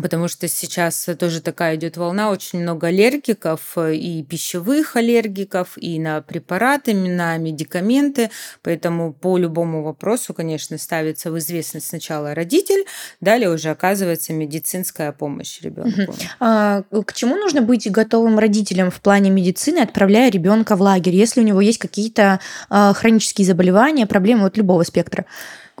[0.00, 5.98] Потому что сейчас тоже такая идет волна, очень много аллергиков, э, и пищевых аллергиков, и
[5.98, 8.30] на препараты, на медикаменты.
[8.62, 12.86] Поэтому по любому вопросу, конечно, ставится в известность сначала родитель,
[13.20, 16.14] далее уже оказывается медицинская помощь ребенку.
[16.40, 21.40] А, к чему нужно быть готовым родителям в плане медицины, отправляя ребенка в лагерь, если
[21.40, 25.26] у него есть какие-то а, хронические заболевания, проблемы от любого спектра?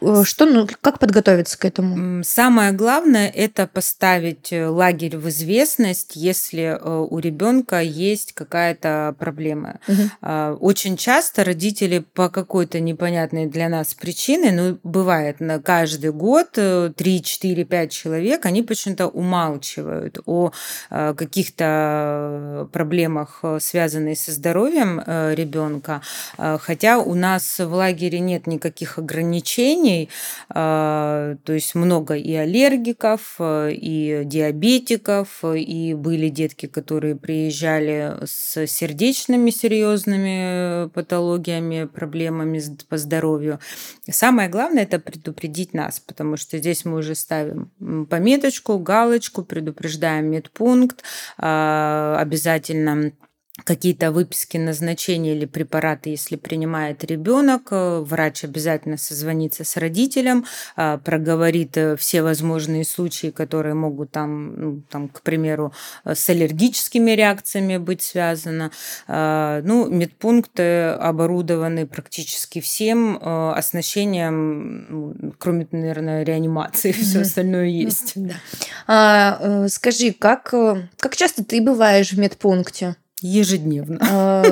[0.00, 2.24] Э, что, ну, как подготовиться к этому?
[2.24, 9.80] Самое главное– это поставить э, лагерь в известность, если э, у ребенка есть какая-то проблема.
[9.88, 10.58] Угу.
[10.60, 16.94] Очень часто родители по какой-то непонятной для нас причине, ну, бывает на каждый год 3,
[17.22, 20.52] 4, 5 человек, они почему-то умалчивают о
[20.90, 25.00] каких-то проблемах, связанных со здоровьем
[25.34, 26.02] ребенка,
[26.36, 30.08] хотя у нас в лагере нет никаких ограничений, заболеваний,
[30.48, 39.50] а, то есть много и аллергиков, и диабетиков, и были детки, которые приезжали с сердечными
[39.50, 43.58] серьезными патологиями, проблемами по здоровью.
[44.08, 47.70] Самое главное это предупредить нас, потому что здесь мы уже ставим
[48.08, 51.02] пометочку, галочку, предупреждаем медпункт,
[51.38, 53.12] а, обязательно
[53.64, 60.96] какие-то выписки назначения или препараты, если принимает ребенок, э, врач обязательно созвонится с родителем, а,
[60.96, 65.72] проговорит э, все возможные случаи, которые могут там, ну, там, к примеру,
[66.04, 68.70] э, с аллергическими реакциями быть связаны.
[69.06, 78.12] А, ну, медпункты оборудованы практически всем оснащением, кроме, наверное, реанимации, все остальное есть.
[78.16, 78.34] Да.
[78.86, 80.54] А, скажи, как,
[80.96, 82.96] как часто ты бываешь в медпункте?
[83.22, 83.98] Ежедневно.
[84.00, 84.42] А,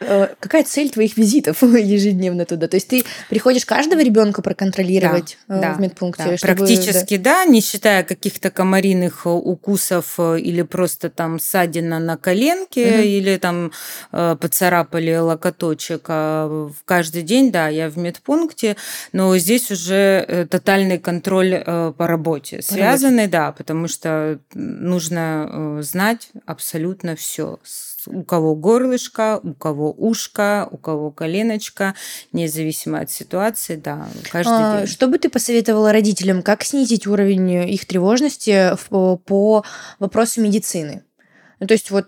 [0.00, 2.68] э, какая цель твоих визитов ежедневно туда?
[2.68, 6.36] То есть ты приходишь каждого ребенка проконтролировать э, в медпункте?
[6.40, 13.36] Практически да, не считая каких-то комариных э, укусов или просто там ссадина на коленке или
[13.36, 13.72] там
[14.10, 16.06] поцарапали локоточек.
[16.08, 18.76] А в каждый день, да, я в медпункте,
[19.12, 27.35] но здесь уже тотальный контроль по работе связанный, да, потому что нужно знать абсолютно все
[27.36, 27.58] все.
[28.06, 31.94] У кого горлышко, у кого ушко, у кого коленочка,
[32.32, 34.86] независимо от ситуации, да, каждый а, день.
[34.86, 39.64] Что бы ты посоветовала родителям, как снизить уровень их тревожности по, по
[39.98, 41.02] вопросу медицины?
[41.58, 42.06] Ну, то есть вот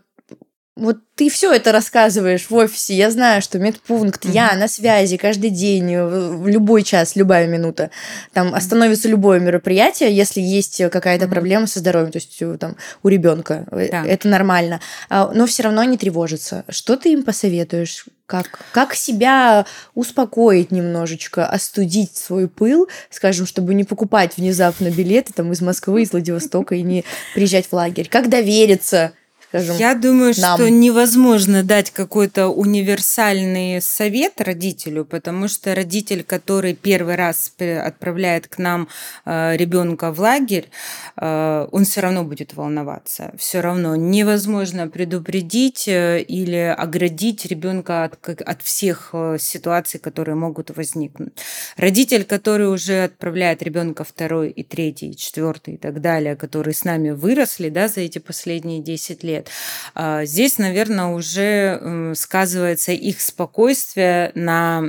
[0.79, 2.95] вот ты все это рассказываешь в офисе.
[2.95, 4.33] Я знаю, что медпункт, mm-hmm.
[4.33, 7.91] я на связи каждый день, в любой час, любая минута.
[8.33, 11.29] Там остановится любое мероприятие, если есть какая-то mm-hmm.
[11.29, 13.67] проблема со здоровьем, то есть там у ребенка.
[13.73, 14.07] Э, да.
[14.07, 14.81] Это нормально.
[15.11, 16.65] А, но все равно не тревожится.
[16.69, 18.07] Что ты им посоветуешь?
[18.27, 19.65] Как, как себя
[19.95, 26.13] успокоить немножечко, остудить свой пыл, скажем, чтобы не покупать внезапно билеты там из Москвы, из
[26.13, 28.09] Владивостока и не приезжать в лагерь?
[28.11, 29.13] Как довериться?
[29.49, 30.57] Скажем, Я думаю, нам.
[30.57, 38.59] что невозможно дать какой-то универсальный совет родителю, потому что родитель, который первый раз отправляет к
[38.59, 38.89] нам
[39.25, 40.69] э, ребенка в лагерь,
[41.17, 43.33] э, он все равно будет волноваться.
[43.39, 51.33] Все равно невозможно предупредить э, или оградить ребенка от, от всех ситуаций, которые могут возникнуть.
[51.77, 56.85] Родитель, который уже отправляет ребенка второй и третий, и четвертый и так далее, которые с
[56.85, 59.49] нами выросли да, за эти последние 10 лет, лет.
[59.95, 64.83] А, здесь, наверное, уже сказывается их спокойствие на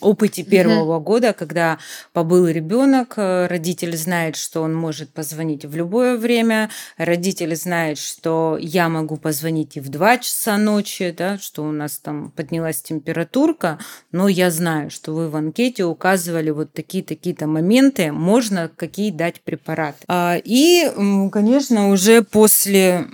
[0.00, 1.04] опыте первого угу.
[1.04, 1.78] года, когда
[2.12, 8.58] побыл ребенок, э, родитель знает, что он может позвонить в любое время, родитель знает, что
[8.60, 13.78] я могу позвонить и в 2 часа ночи, да, что у нас там поднялась температурка,
[14.12, 19.98] но я знаю, что вы в анкете указывали вот такие-такие-то моменты, можно какие дать препараты.
[20.08, 20.90] А, и,
[21.32, 23.06] конечно, уже после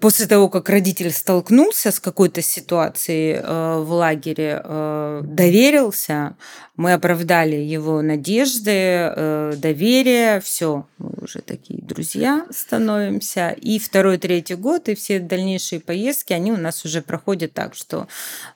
[0.00, 6.36] после того, как родитель столкнулся с какой-то ситуацией э, в лагере, э, доверился,
[6.76, 13.50] мы оправдали его надежды, э, доверие, все, мы уже такие друзья становимся.
[13.50, 18.06] И второй, третий год, и все дальнейшие поездки, они у нас уже проходят так, что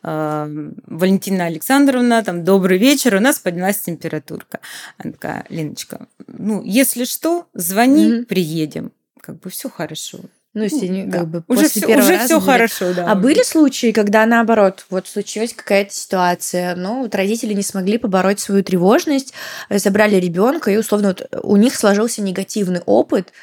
[0.02, 4.60] Валентина Александровна, там, добрый вечер, у нас поднялась температурка.
[4.98, 8.24] Она такая, Леночка, ну, если что, звони, mm-hmm.
[8.26, 8.92] приедем
[9.26, 10.20] как бы все хорошо.
[10.56, 11.18] Ну, если не, да.
[11.18, 13.12] как бы уже после все, первого уже раза все хорошо, да.
[13.12, 18.40] А были случаи, когда наоборот, вот случилась какая-то ситуация, ну, вот родители не смогли побороть
[18.40, 19.34] свою тревожность,
[19.68, 23.34] э, забрали ребенка, и условно вот у них сложился негативный опыт,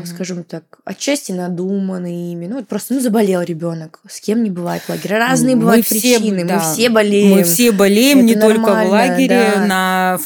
[0.00, 0.06] mm-hmm.
[0.06, 2.46] скажем так, отчасти надуманный ими.
[2.46, 4.00] Ну, вот просто ну, заболел ребенок.
[4.08, 5.16] С кем не бывает в лагере.
[5.16, 6.44] Разные мы бывают все, причины.
[6.44, 6.54] Да.
[6.54, 7.30] Мы все болеем.
[7.30, 9.66] Мы все болеем Это не только в лагере, да.
[9.66, 10.18] на,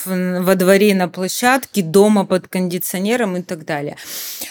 [0.43, 3.97] во дворе, на площадке, дома под кондиционером и так далее.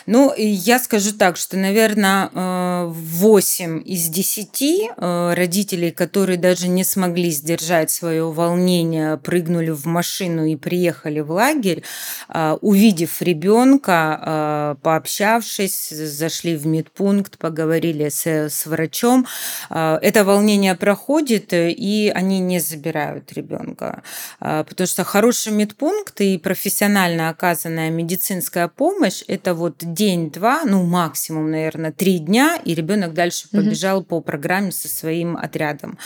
[0.06, 6.84] Ну, я скажу так, что, наверное, 8 э, из 10 э, родителей, которые даже не
[6.84, 11.84] смогли сдержать свое волнение, прыгнули в машину и приехали в лагерь,
[12.30, 19.28] э, увидев ребенка, пообщавшись, зашли в медпункт, поговорили с, с врачом.
[19.70, 24.02] Это волнение проходит, и они не забирают ребенка.
[24.40, 31.92] Потому что хороший медпункт и профессионально оказанная медицинская помощь– это вот день-два, ну максимум, наверное,
[31.92, 34.06] три дня, и ребенок дальше побежал угу.
[34.06, 36.00] по программе со своим отрядом.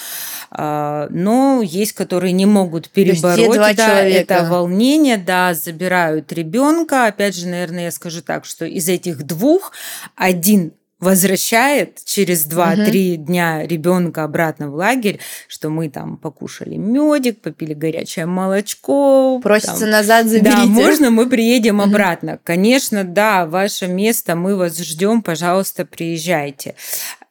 [0.52, 7.08] А, но есть, которые не могут перебороть да, это волнение, да, забирают ребенка.
[7.08, 9.72] Опять же, наверное, я скажу так, что из этих двух
[10.16, 13.26] один возвращает через 2-3 угу.
[13.26, 19.40] дня ребенка обратно в лагерь, что мы там покушали медик, попили горячее молочко.
[19.42, 20.58] Просится там, назад, заберите.
[20.58, 21.90] Да, можно, мы приедем угу.
[21.90, 22.40] обратно.
[22.44, 26.76] Конечно, да, ваше место, мы вас ждем, пожалуйста, приезжайте.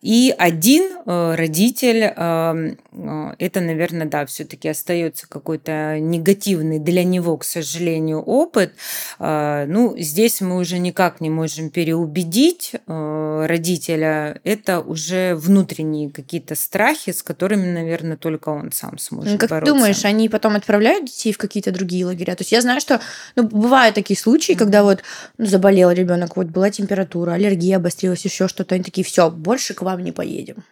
[0.01, 7.37] И один э, родитель, эм, э, это, наверное, да, все-таки остается какой-то негативный для него,
[7.37, 8.75] к сожалению, опыт.
[9.19, 14.41] Э, ну, здесь мы уже никак не можем переубедить родителя.
[14.45, 19.75] Это уже внутренние какие-то страхи, с которыми, наверное, только он сам сможет ну, как бороться.
[19.75, 22.35] думаешь, они потом отправляют детей в какие-то другие лагеря?
[22.37, 23.01] То есть я знаю, что
[23.37, 24.59] ну, бывают такие случаи, mm-hmm.
[24.59, 25.03] когда вот
[25.39, 29.83] ну, заболел ребенок, вот была температура, аллергия обострилась, еще что-то, они такие, все, больше к
[29.89, 30.65] вам не поедем.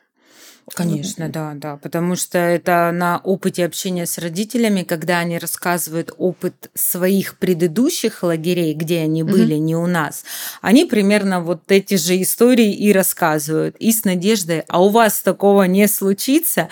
[0.75, 6.71] Конечно, да, да, потому что это на опыте общения с родителями, когда они рассказывают опыт
[6.75, 9.61] своих предыдущих лагерей, где они были, mm-hmm.
[9.61, 10.25] не у нас,
[10.63, 15.63] они примерно вот эти же истории и рассказывают, и с надеждой, а у вас такого
[15.63, 16.69] не случится,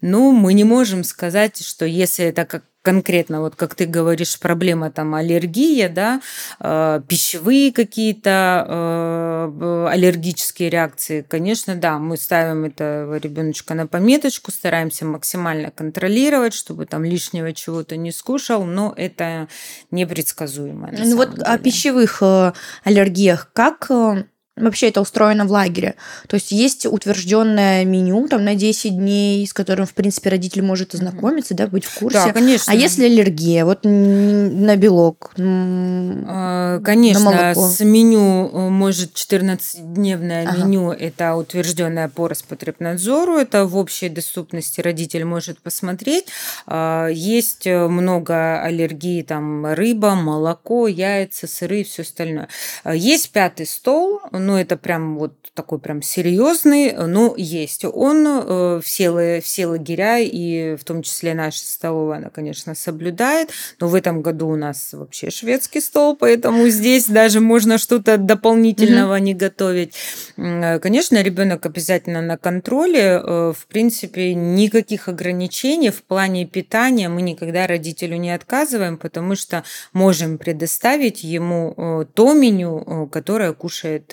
[0.00, 4.90] ну, мы не можем сказать, что если это как конкретно, вот как ты говоришь, проблема
[4.90, 6.20] там аллергия, да,
[6.60, 15.06] э, пищевые какие-то э, аллергические реакции, конечно, да, мы ставим этого ребеночка на пометочку, стараемся
[15.06, 19.48] максимально контролировать, чтобы там лишнего чего-то не скушал, но это
[19.90, 20.90] непредсказуемо.
[20.92, 21.42] Ну вот деле.
[21.42, 22.52] о пищевых э,
[22.84, 24.24] аллергиях, как э,
[24.56, 25.94] вообще это устроено в лагере?
[26.28, 30.94] То есть есть утвержденное меню там на 10 дней, с которым, в принципе, родитель может
[30.94, 32.18] ознакомиться, да, быть в курсе.
[32.26, 32.72] Да, конечно.
[32.72, 37.68] А если аллергия, вот на белок, а, Конечно, на молоко?
[37.68, 40.64] с меню э, может 14-дневное ага.
[40.64, 46.26] меню, это утвержденное по Роспотребнадзору, это в общей доступности родитель может посмотреть.
[46.66, 52.48] А, есть много аллергий, там рыба, молоко, яйца, сыры и все остальное.
[52.84, 57.84] А, есть пятый стол, ну это прям вот такой прям серьезный, но есть.
[57.84, 63.88] Он э, все, все лагеря и в том числе наша столовая, она, конечно, соблюдает, но
[63.88, 69.34] в этом году у нас вообще шведский стол, поэтому здесь даже можно что-то дополнительного не
[69.34, 69.94] готовить.
[70.36, 73.20] Э, конечно, ребенок обязательно на контроле.
[73.22, 79.62] Э, в принципе, никаких ограничений в плане питания мы никогда родителю не отказываем, потому что
[79.92, 84.12] можем предоставить ему то меню, которое кушает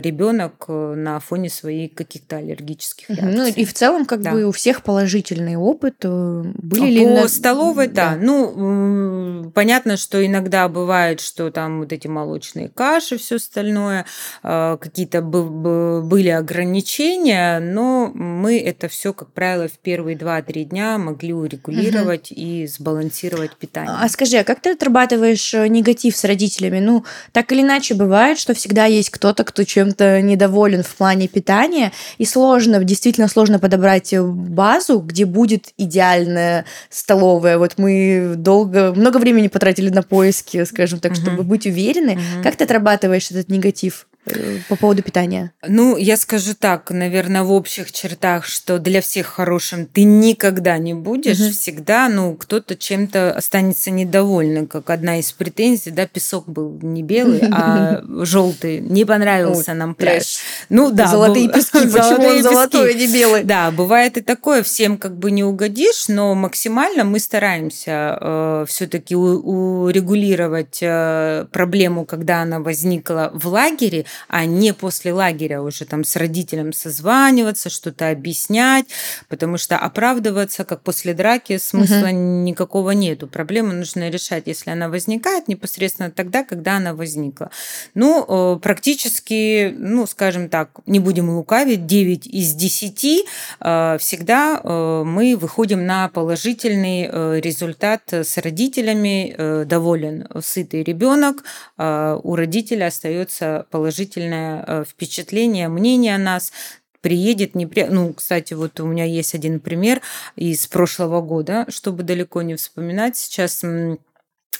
[0.00, 3.32] ребенок на фоне своих каких-то аллергических реакций.
[3.32, 4.32] Ну и в целом как да.
[4.32, 5.96] бы у всех положительный опыт.
[6.04, 7.28] Э, были По ли на...
[7.28, 8.10] столовой, да.
[8.10, 8.18] да.
[8.20, 14.06] Ну, понятно, что иногда бывает, что там вот эти молочные каши, все остальное,
[14.42, 21.32] э, какие-то были ограничения, но мы это все, как правило, в первые 2-3 дня могли
[21.32, 22.40] урегулировать угу.
[22.40, 23.94] и сбалансировать питание.
[23.98, 26.80] А скажи, а как ты отрабатываешь э, негатив с родителями?
[26.80, 31.28] Ну, так или иначе бывает, что всегда есть кто-то, кто чем-то недоволен доволен в плане
[31.28, 37.58] питания, и сложно, действительно сложно подобрать базу, где будет идеальная столовая.
[37.58, 41.20] Вот мы долго, много времени потратили на поиски, скажем так, угу.
[41.20, 42.12] чтобы быть уверены.
[42.12, 42.42] Угу.
[42.42, 44.06] Как ты отрабатываешь этот негатив?
[44.24, 45.52] Э, по поводу питания?
[45.66, 50.94] Ну, я скажу так, наверное, в общих чертах, что для всех хорошим ты никогда не
[50.94, 51.50] будешь, угу.
[51.50, 57.40] всегда, ну, кто-то чем-то останется недовольным, как одна из претензий, да, песок был не белый,
[57.50, 60.38] а желтый, не понравился нам пляж.
[60.68, 61.08] Ну да.
[61.08, 63.42] Золотые пески, почему он золотой, а не белый?
[63.42, 69.16] Да, бывает и такое, всем как бы не угодишь, но максимально мы стараемся э, все-таки
[69.16, 76.16] урегулировать э, проблему, когда она возникла в лагере, а не после лагеря уже там с
[76.16, 78.86] родителем созваниваться, что-то объяснять,
[79.28, 82.16] потому что оправдываться, как после драки, смысла угу.
[82.16, 83.26] никакого нету.
[83.26, 87.50] Проблему нужно решать, если она возникает, непосредственно тогда, когда она возникла.
[87.94, 93.24] Ну, э, практически, ну, скажем так, не будем лукавить, 9 из 10
[93.60, 101.42] э, всегда э, мы выходим на положительный результат с родителями, доволен сытый ребенок,
[101.78, 106.52] у родителя остается положительный положительное э, впечатление, мнение о нас,
[107.00, 107.84] приедет, не при...
[107.84, 110.00] Ну, кстати, вот у меня есть один пример
[110.36, 113.16] из прошлого года, чтобы далеко не вспоминать.
[113.16, 113.64] Сейчас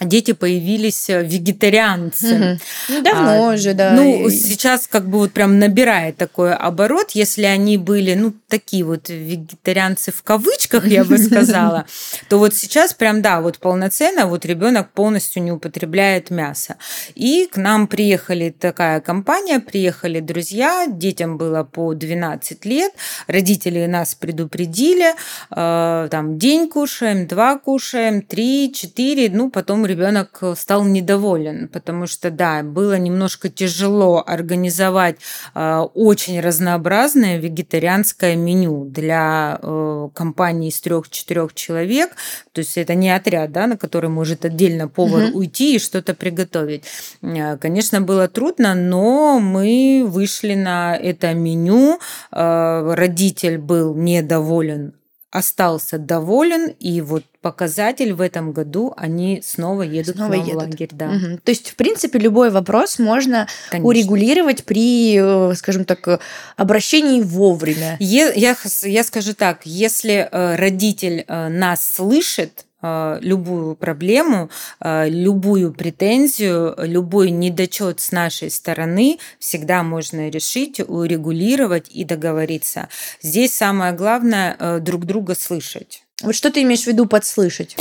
[0.01, 2.59] дети появились э, вегетарианцы.
[2.88, 3.03] Угу.
[3.03, 3.93] Давно а, уже, да.
[3.93, 9.09] Ну, сейчас как бы вот прям набирает такой оборот, если они были, ну, такие вот
[9.09, 11.86] вегетарианцы в кавычках, я бы сказала,
[12.28, 16.76] то вот сейчас прям, да, вот полноценно вот ребенок полностью не употребляет мясо.
[17.14, 22.93] И к нам приехали такая компания, приехали друзья, детям было по 12 лет,
[23.26, 25.14] родители нас предупредили,
[25.55, 32.07] э, там, день кушаем, два кушаем, три, четыре, ну, потом ребенок э, стал недоволен, потому
[32.07, 35.16] что, да, было немножко тяжело организовать
[35.55, 42.11] э, очень разнообразное вегетарианское меню для э, компании из трех-четырех человек.
[42.53, 45.39] То есть это не отряд, да, на который может отдельно повар угу.
[45.39, 46.85] уйти и что-то приготовить.
[47.61, 51.99] Конечно, было трудно, но мы вышли на это меню.
[52.30, 54.95] Родитель был недоволен
[55.33, 60.53] остался доволен, и вот показатель в этом году они снова едут снова едут.
[60.53, 60.91] в лагерь.
[60.93, 61.07] Да.
[61.07, 61.41] Угу.
[61.43, 63.89] То есть, в принципе, любой вопрос можно Конечно.
[63.89, 66.20] урегулировать при, э, скажем так,
[66.57, 67.97] обращении вовремя.
[67.99, 72.66] Я, я, я скажу так, если э, родитель э, нас слышит,
[73.20, 82.05] любую проблему, а, любую претензию, любой недочет с нашей стороны всегда можно решить, урегулировать и
[82.05, 82.89] договориться.
[83.20, 86.05] Здесь самое главное э, друг друга слышать.
[86.22, 87.76] Вот что ты имеешь в виду подслышать?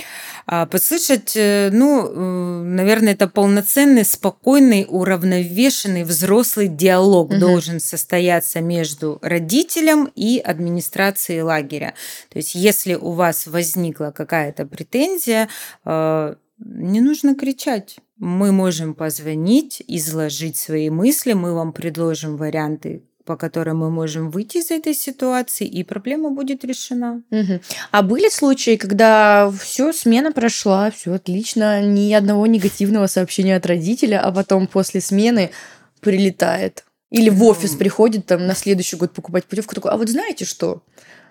[0.47, 7.39] А, подслышать, э, ну, э, наверное, это полноценный, спокойный, уравновешенный взрослый диалог угу.
[7.39, 11.93] должен состояться между родителем и администрацией лагеря.
[12.29, 15.47] То есть, если у вас возникла какая-то претензия,
[15.85, 17.97] э, не нужно кричать.
[18.17, 24.57] Мы можем позвонить, изложить свои мысли, мы вам предложим варианты по которым мы можем выйти
[24.57, 27.21] из этой ситуации, и проблема будет решена.
[27.31, 27.59] Угу.
[27.91, 34.21] А были случаи, когда все, смена прошла, все отлично, ни одного негативного сообщения от родителя,
[34.21, 35.51] а потом после смены
[35.99, 36.85] прилетает?
[37.11, 40.81] Или в офис приходит там на следующий год покупать путевку, такой, а вот знаете что?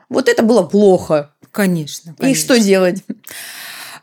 [0.08, 1.32] Вот это было плохо.
[1.50, 2.14] Конечно.
[2.18, 2.40] конечно.
[2.40, 3.02] И что делать?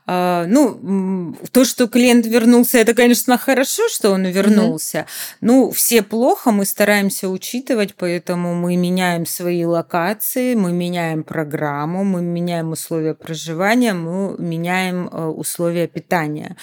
[0.10, 5.00] А, ну, то, что клиент вернулся, это, конечно, хорошо, что он вернулся.
[5.00, 5.38] Mm-hmm.
[5.42, 12.22] Ну, все плохо, мы стараемся учитывать, поэтому мы меняем свои локации, мы меняем программу, мы
[12.22, 16.56] меняем условия проживания, мы меняем э, условия питания.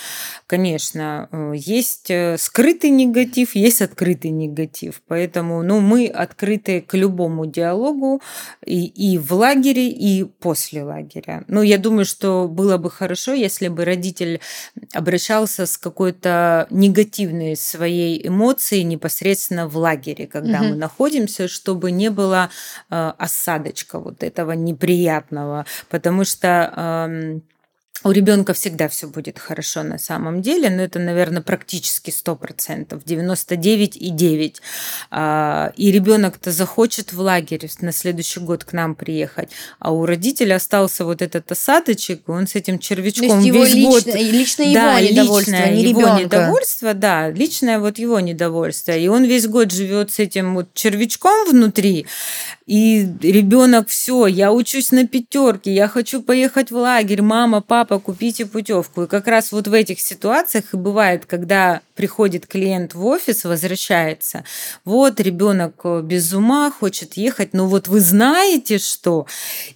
[0.47, 7.45] Конечно, э, есть э, скрытый негатив, есть открытый негатив, поэтому, ну, мы открыты к любому
[7.45, 8.23] диалогу
[8.65, 11.45] и, и в лагере, и после лагеря.
[11.49, 14.41] Ну, я думаю, что было бы хорошо, если бы родитель
[14.93, 20.69] обращался с какой-то негативной своей эмоцией непосредственно в лагере, когда угу.
[20.69, 22.51] мы находимся, чтобы не было
[22.91, 27.41] э, осадочка вот этого неприятного, потому что э,
[28.05, 34.57] у ребенка всегда все будет хорошо на самом деле, но это, наверное, практически 100%, 99,9%.
[35.11, 40.57] А, и ребенок-то захочет в лагерь на следующий год к нам приехать, а у родителя
[40.57, 44.07] остался вот этот осадочек, он с этим червячком весь его лично, год...
[44.15, 46.23] Лично его да, недовольство, личное, не его ребенка.
[46.23, 48.93] недовольство, да, личное вот его недовольство.
[48.93, 52.07] И он весь год живет с этим вот червячком внутри,
[52.67, 58.47] и ребенок все, я учусь на пятерке, я хочу поехать в лагерь, мама, папа, купите
[58.47, 59.03] путевку.
[59.03, 64.45] И как раз вот в этих ситуациях и бывает, когда приходит клиент в офис, возвращается,
[64.85, 69.27] вот ребенок э, без ума, хочет ехать, но вот вы знаете что?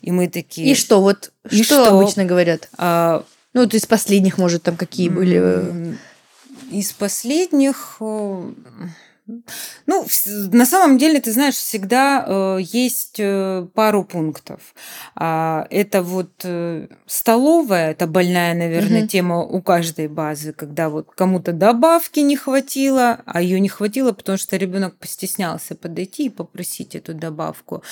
[0.02, 0.70] И мы такие...
[0.70, 2.68] И что, вот и что, что обычно говорят?
[2.76, 3.24] А...
[3.54, 5.96] Ну, вот из последних, может, там какие были?
[6.70, 8.52] Из последних э,
[9.86, 10.06] ну,
[10.52, 14.74] на самом деле, ты знаешь, всегда э, есть э, пару пунктов.
[15.14, 19.08] А, это вот э, столовая, это больная, наверное, угу.
[19.08, 24.38] тема у каждой базы, когда вот кому-то добавки не хватило, а ее не хватило, потому
[24.38, 27.82] что ребенок постеснялся подойти и попросить эту добавку.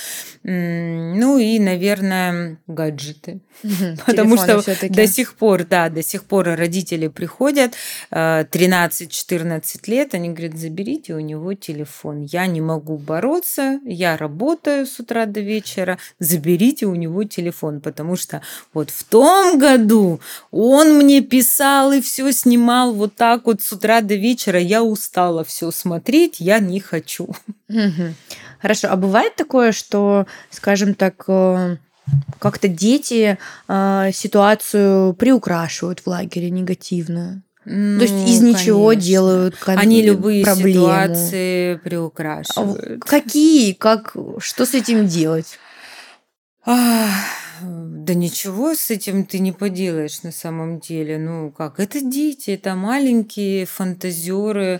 [0.43, 3.41] Ну и, наверное, гаджеты.
[3.63, 7.73] Угу, Потому что до сих пор, да, до сих пор родители приходят
[8.11, 12.21] 13-14 лет, они говорят, заберите у него телефон.
[12.21, 18.15] Я не могу бороться, я работаю с утра до вечера, заберите у него телефон, потому
[18.15, 18.41] что
[18.73, 20.19] вот в том году
[20.51, 24.59] он мне писал и все снимал вот так вот с утра до вечера.
[24.59, 27.29] Я устала все смотреть, я не хочу.
[28.61, 31.77] Хорошо, а бывает такое, что, скажем так, э,
[32.39, 37.43] как-то дети э, ситуацию приукрашивают в лагере негативно?
[37.69, 39.05] Ну, То есть из ну, ничего конечно.
[39.05, 40.85] делают кон- Они любые проблему.
[40.85, 43.03] ситуации приукрашивают.
[43.03, 43.73] А какие?
[43.73, 44.15] Как?
[44.39, 45.59] Что с этим делать?
[46.65, 51.17] Да ничего с этим ты не поделаешь на самом деле.
[51.17, 54.79] Ну как, это дети, это маленькие фантазеры.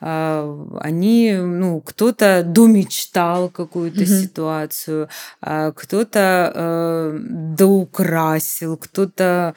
[0.00, 4.10] А, они, ну, кто-то домечтал какую-то угу.
[4.10, 5.08] ситуацию,
[5.40, 7.18] а кто-то э,
[7.56, 9.54] доукрасил, кто-то...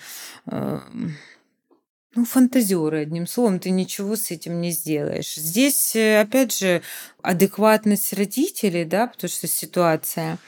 [2.16, 5.36] Ну, фантазеры, одним словом, ты ничего с этим не сделаешь.
[5.36, 6.82] Здесь, э, опять же,
[7.22, 10.39] адекватность родителей, да, потому что ситуация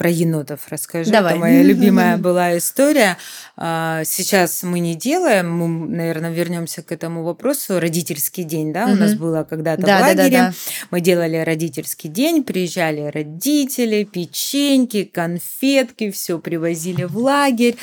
[0.00, 1.10] про енотов расскажу.
[1.10, 1.32] Давай.
[1.32, 3.18] Это моя любимая была история.
[3.54, 7.78] А, сейчас мы не делаем, мы, наверное, вернемся к этому вопросу.
[7.78, 10.16] Родительский день, да, у нас было когда-то да, в лагере.
[10.16, 10.54] Да, да, да.
[10.90, 17.76] Мы делали родительский день, приезжали родители, печеньки, конфетки, все привозили в лагерь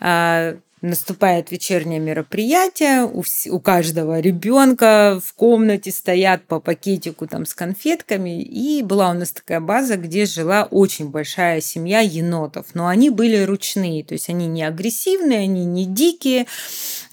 [0.00, 7.54] а, наступает вечернее мероприятие, у, у каждого ребенка в комнате стоят по пакетику там с
[7.54, 13.10] конфетками, и была у нас такая база, где жила очень большая семья енотов, но они
[13.10, 16.46] были ручные, то есть они не агрессивные, они не дикие,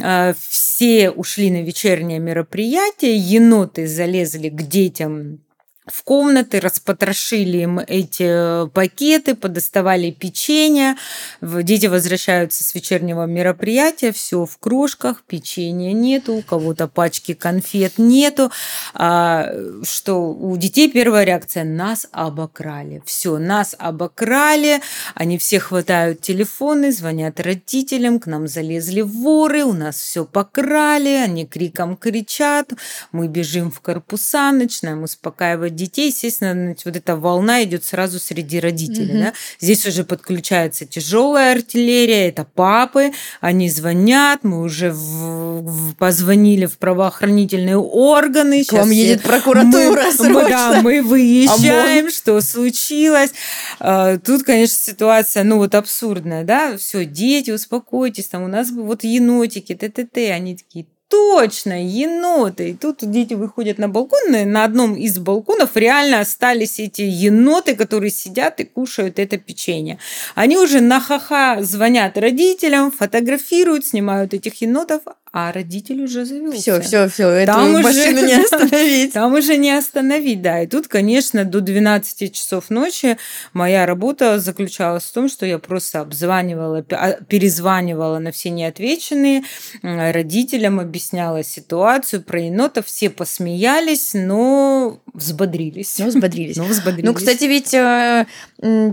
[0.01, 5.44] а, все ушли на вечернее мероприятие, еноты залезли к детям
[5.87, 10.95] в комнаты, распотрошили им эти пакеты, подоставали печенье.
[11.41, 18.51] Дети возвращаются с вечернего мероприятия, все в крошках, печенья нету, у кого-то пачки конфет нету.
[18.93, 19.51] А,
[19.83, 23.03] что у детей первая реакция– нас обокрали.
[23.05, 24.81] Все, нас обокрали,
[25.13, 31.45] они все хватают телефоны, звонят родителям, к нам залезли воры, у нас все покрали, они
[31.45, 32.71] криком кричат,
[33.11, 39.15] мы бежим в корпуса, начинаем успокаивать детей, естественно, вот эта волна идет сразу среди родителей.
[39.15, 39.23] Mm-hmm.
[39.23, 39.33] Да?
[39.59, 43.11] Здесь уже подключается тяжелая артиллерия, это папы,
[43.41, 48.63] они звонят, мы уже в, в, позвонили в правоохранительные органы.
[48.63, 50.41] К вам едет прокуратура мы, срочно.
[50.41, 52.11] Мы, да, мы выезжаем, ОМОН.
[52.11, 53.31] что случилось.
[53.79, 59.03] А, тут, конечно, ситуация, ну вот абсурдная, да, все, дети, успокойтесь, там у нас вот
[59.03, 62.69] енотики, т-т-т, они такие, точно, еноты.
[62.69, 67.75] И тут дети выходят на балкон, и на одном из балконов реально остались эти еноты,
[67.75, 69.99] которые сидят и кушают это печенье.
[70.35, 75.01] Они уже на ха-ха звонят родителям, фотографируют, снимают этих енотов,
[75.37, 76.61] а родитель уже завелся.
[76.61, 79.13] Все, все, все, эту там машину уже, не остановить.
[79.13, 80.61] Там уже не остановить, да.
[80.61, 83.17] И тут, конечно, до 12 часов ночи
[83.51, 89.43] моя работа заключалась в том, что я просто обзванивала, а, перезванивала на все неотвеченные
[89.81, 92.85] родителям, объясняла ситуацию про енотов.
[92.85, 95.97] Все посмеялись, но взбодрились.
[95.99, 96.55] Ну, взбодрились.
[96.61, 97.05] Ну, взбодрились.
[97.05, 98.25] Ну, кстати, ведь э,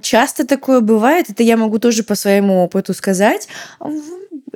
[0.03, 3.47] часто такое бывает, это я могу тоже по своему опыту сказать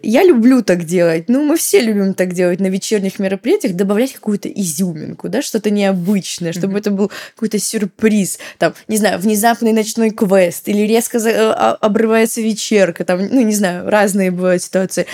[0.03, 1.29] я люблю так делать.
[1.29, 6.53] Ну, мы все любим так делать на вечерних мероприятиях, добавлять какую-то изюминку, да, что-то необычное,
[6.53, 6.79] чтобы mm-hmm.
[6.79, 8.39] это был какой-то сюрприз.
[8.59, 11.31] Там, не знаю, внезапный ночной квест, или резко за...
[11.53, 15.07] А, обрывается вечерка, там, ну, не знаю, разные бывают ситуации.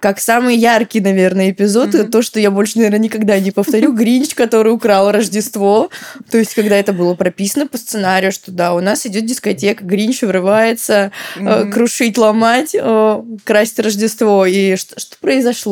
[0.00, 2.10] Как самый яркий, наверное, эпизод, mm-hmm.
[2.10, 5.90] то, что я больше, наверное, никогда не повторю, Гринч, который украл Рождество.
[6.30, 10.22] То есть, когда это было прописано по сценарию, что да, у нас идет дискотека, Гринч
[10.22, 11.70] врывается, mm-hmm.
[11.70, 15.69] крушить, ломать, э, красть Рождество, и что, что произошло?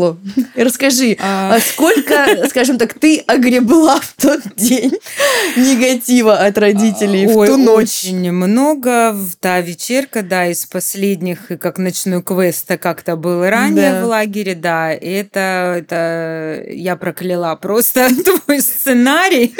[0.54, 1.54] Расскажи, а...
[1.54, 4.92] а сколько, скажем так, ты огребла в тот день
[5.56, 8.04] негатива от родителей Ой, в ту ночь?
[8.04, 9.16] Очень много.
[9.40, 14.04] Та вечерка, да, из последних, и как ночной квест, как-то был ранее да.
[14.04, 19.54] в лагере, да, это, это я прокляла просто твой сценарий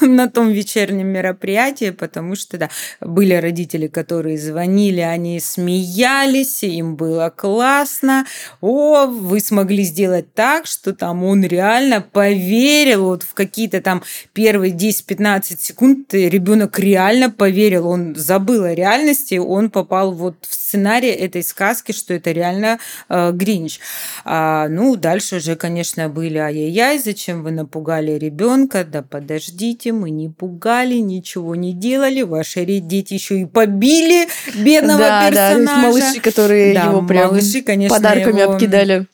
[0.00, 7.32] на том вечернем мероприятии, потому что, да, были родители, которые звонили, они смеялись, им было
[7.34, 8.26] классно,
[8.60, 14.02] о, вы смогли сделать так, что там он реально поверил вот в какие-то там
[14.34, 21.08] первые 10-15 секунд ребенок реально поверил, он забыл о реальности, он попал вот в сценарий
[21.08, 22.78] этой сказки, что это реально
[23.08, 23.80] э, Гринч.
[24.26, 28.84] А, ну, дальше уже, конечно, были ай-яй-яй, зачем вы напугали ребенка?
[28.84, 35.28] Да подождите, мы не пугали, ничего не делали, ваши дети еще и побили бедного да,
[35.30, 35.64] персонажа.
[35.64, 39.06] Да, малыши, которые да, его прям малыши, конечно, подарками его обкидали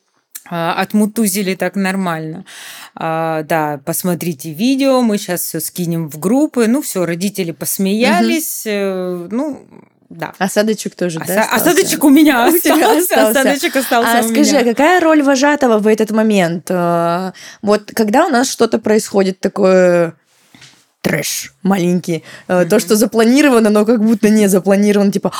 [0.52, 2.44] отмутузили так нормально.
[2.94, 6.66] А, да, посмотрите видео, мы сейчас все скинем в группы.
[6.66, 8.66] Ну, все, родители посмеялись.
[8.66, 9.34] Угу.
[9.34, 9.66] Ну,
[10.10, 10.34] да.
[10.38, 11.42] Осадочек тоже, Оса- да?
[11.44, 11.70] Остался?
[11.70, 12.98] Осадочек у меня остался.
[12.98, 13.40] остался.
[13.40, 14.64] Осадочек остался а у скажи, меня.
[14.64, 16.66] какая роль вожатого в этот момент?
[16.70, 17.32] А,
[17.62, 20.14] вот когда у нас что-то происходит такое
[21.00, 22.66] трэш маленький, mm-hmm.
[22.66, 25.32] то, что запланировано, но как будто не запланировано, типа,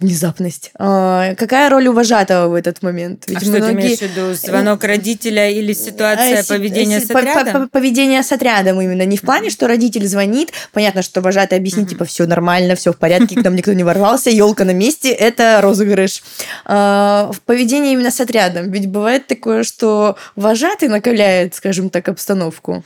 [0.00, 0.72] внезапность.
[0.78, 3.24] А, какая роль у вожатого в этот момент?
[3.26, 4.34] Ведь а что ты имеешь в виду?
[4.34, 7.68] Звонок родителя или ситуация а, поведения с отрядом?
[7.68, 9.04] Поведение с отрядом именно.
[9.04, 12.96] Не в плане, что родитель звонит, понятно, что вожатый объяснит, типа, все нормально, все в
[12.96, 16.22] порядке, к нам никто не ворвался, елка на месте, это розыгрыш.
[16.64, 18.70] А, в поведении именно с отрядом.
[18.70, 22.84] Ведь бывает такое, что вожатый накаляет, скажем так, обстановку.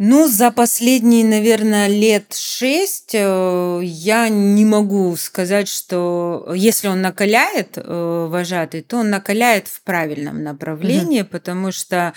[0.00, 7.72] Ну, за последние, наверное, лет шесть э, я не могу сказать, что если он накаляет
[7.74, 11.30] э, вожатый, то он накаляет в правильном направлении, угу.
[11.30, 12.12] потому что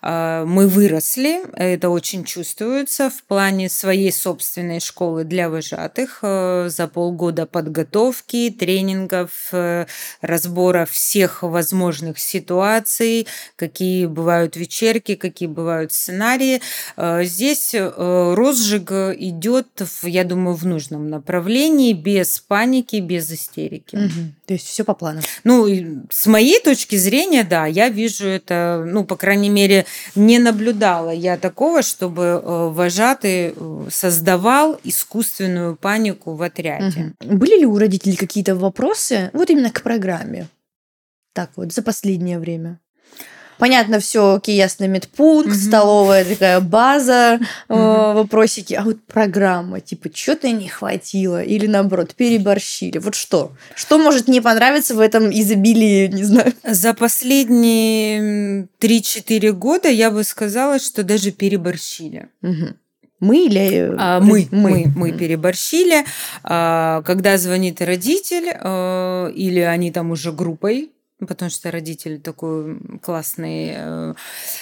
[0.00, 7.44] э, мы выросли, это очень чувствуется в плане своей собственной школы для вожатых за полгода
[7.44, 9.52] подготовки, тренингов,
[10.22, 13.26] разбора всех возможных ситуаций,
[13.56, 16.62] какие бывают вечерки, какие бывают сценарии
[17.26, 19.66] здесь э, розжиг идет,
[20.02, 23.96] я думаю, в нужном направлении, без паники, без истерики.
[23.96, 24.32] Угу.
[24.46, 25.20] То есть все по плану.
[25.44, 25.66] Ну,
[26.10, 31.36] с моей точки зрения, да, я вижу это, ну, по крайней мере, не наблюдала я
[31.36, 37.14] такого, чтобы э, вожатый э, создавал искусственную панику в отряде.
[37.20, 37.36] Угу.
[37.36, 40.48] Были ли у родителей какие-то вопросы вот именно к программе?
[41.32, 42.80] Так вот, за последнее время.
[43.58, 45.54] Понятно, все, окей, ясно, медпункт, угу.
[45.54, 47.78] столовая такая база, угу.
[47.78, 48.74] э, вопросики.
[48.74, 52.98] А вот программа, типа, что-то не хватило или, наоборот, переборщили.
[52.98, 53.52] Вот что?
[53.74, 56.52] Что может не понравиться в этом изобилии, не знаю?
[56.64, 62.28] За последние 3-4 года я бы сказала, что даже переборщили.
[62.42, 62.76] Угу.
[63.20, 66.04] Мы или а, мы, мы, мы переборщили.
[66.42, 73.72] А, когда звонит родитель, а, или они там уже группой потому что родители такой классный
[73.74, 74.14] э,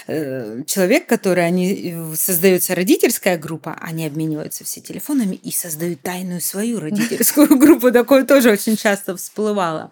[0.06, 6.78] э, человек, который они создается родительская группа, они обмениваются все телефонами и создают тайную свою
[6.78, 7.90] родительскую группу.
[7.90, 9.90] Такое тоже очень часто всплывало.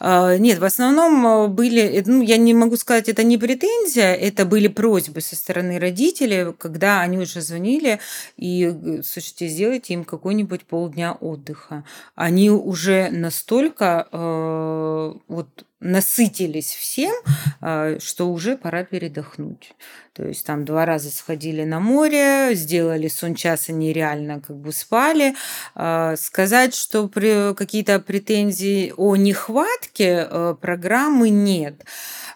[0.00, 4.14] Э, нет, в основном э, были, э, ну, я не могу сказать, это не претензия,
[4.14, 8.00] это были просьбы со стороны родителей, когда они уже звонили
[8.36, 11.84] и, слушайте, сделайте им какой-нибудь полдня отдыха.
[12.16, 17.14] Они уже настолько э, вот насытились всем,
[17.60, 19.72] а, что уже пора передохнуть.
[20.12, 25.34] То есть там два раза сходили на море, сделали сон часа нереально как бы спали.
[25.74, 31.84] А, сказать, что какие-то претензии о нехватке э, программы нет.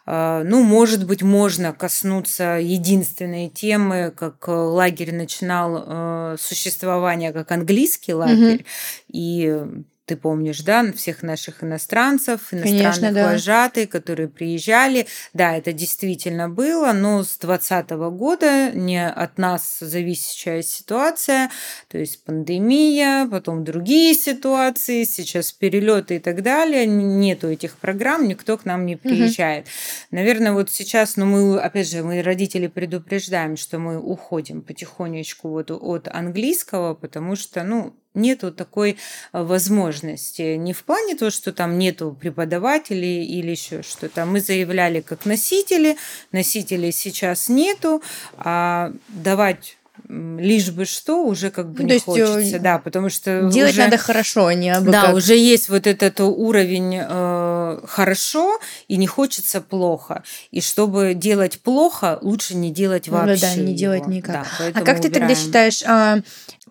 [0.07, 8.62] А, ну, может быть, можно коснуться единственной темы, как лагерь начинал существование как английский лагерь,
[8.62, 8.66] mm-hmm.
[9.09, 13.33] и ты помнишь, да, всех наших иностранцев, иностранных Конечно, да.
[13.33, 15.09] вожатых, которые приезжали.
[15.35, 21.51] Да, это действительно было, но с 2020 года не от нас зависящая ситуация,
[21.89, 28.57] то есть пандемия, потом другие ситуации, сейчас перелеты и так далее, нету этих программ, никто
[28.57, 29.65] к нам не приезжает.
[29.65, 29.71] Угу.
[30.13, 35.49] Наверное, вот сейчас, но ну, мы, опять же, мы родители предупреждаем, что мы уходим потихонечку
[35.49, 38.93] вот от английского, потому что, ну, нету такой
[39.33, 40.57] э, возможности.
[40.57, 44.27] Не в плане того, что там нету преподавателей или еще что-то.
[44.27, 45.97] Мы заявляли как носители,
[46.33, 48.03] носителей сейчас нету,
[48.37, 49.77] а давать
[50.09, 53.83] лишь бы что уже как бы ну, не э, хочется, да, потому что делать уже,
[53.83, 55.14] надо хорошо, а не абы да, как.
[55.14, 62.19] уже есть вот этот уровень э, хорошо и не хочется плохо, и чтобы делать плохо,
[62.23, 63.33] лучше не делать вообще.
[63.35, 63.79] Ну, да, не его.
[63.79, 64.47] делать никак.
[64.59, 65.83] Да, а как ты тогда считаешь?
[65.87, 66.21] А,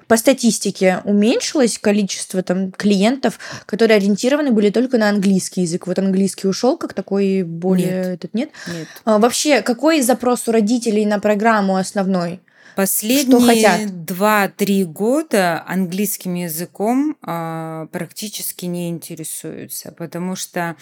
[0.07, 5.87] по статистике уменьшилось количество там клиентов, которые ориентированы были только на английский язык.
[5.87, 8.07] Вот английский ушел как такой более нет.
[8.07, 8.49] этот нет.
[8.67, 8.87] Нет.
[9.03, 12.39] А, вообще какой запрос у родителей на программу основной?
[12.75, 20.75] Последние два-три года английским языком э, практически не интересуются, потому что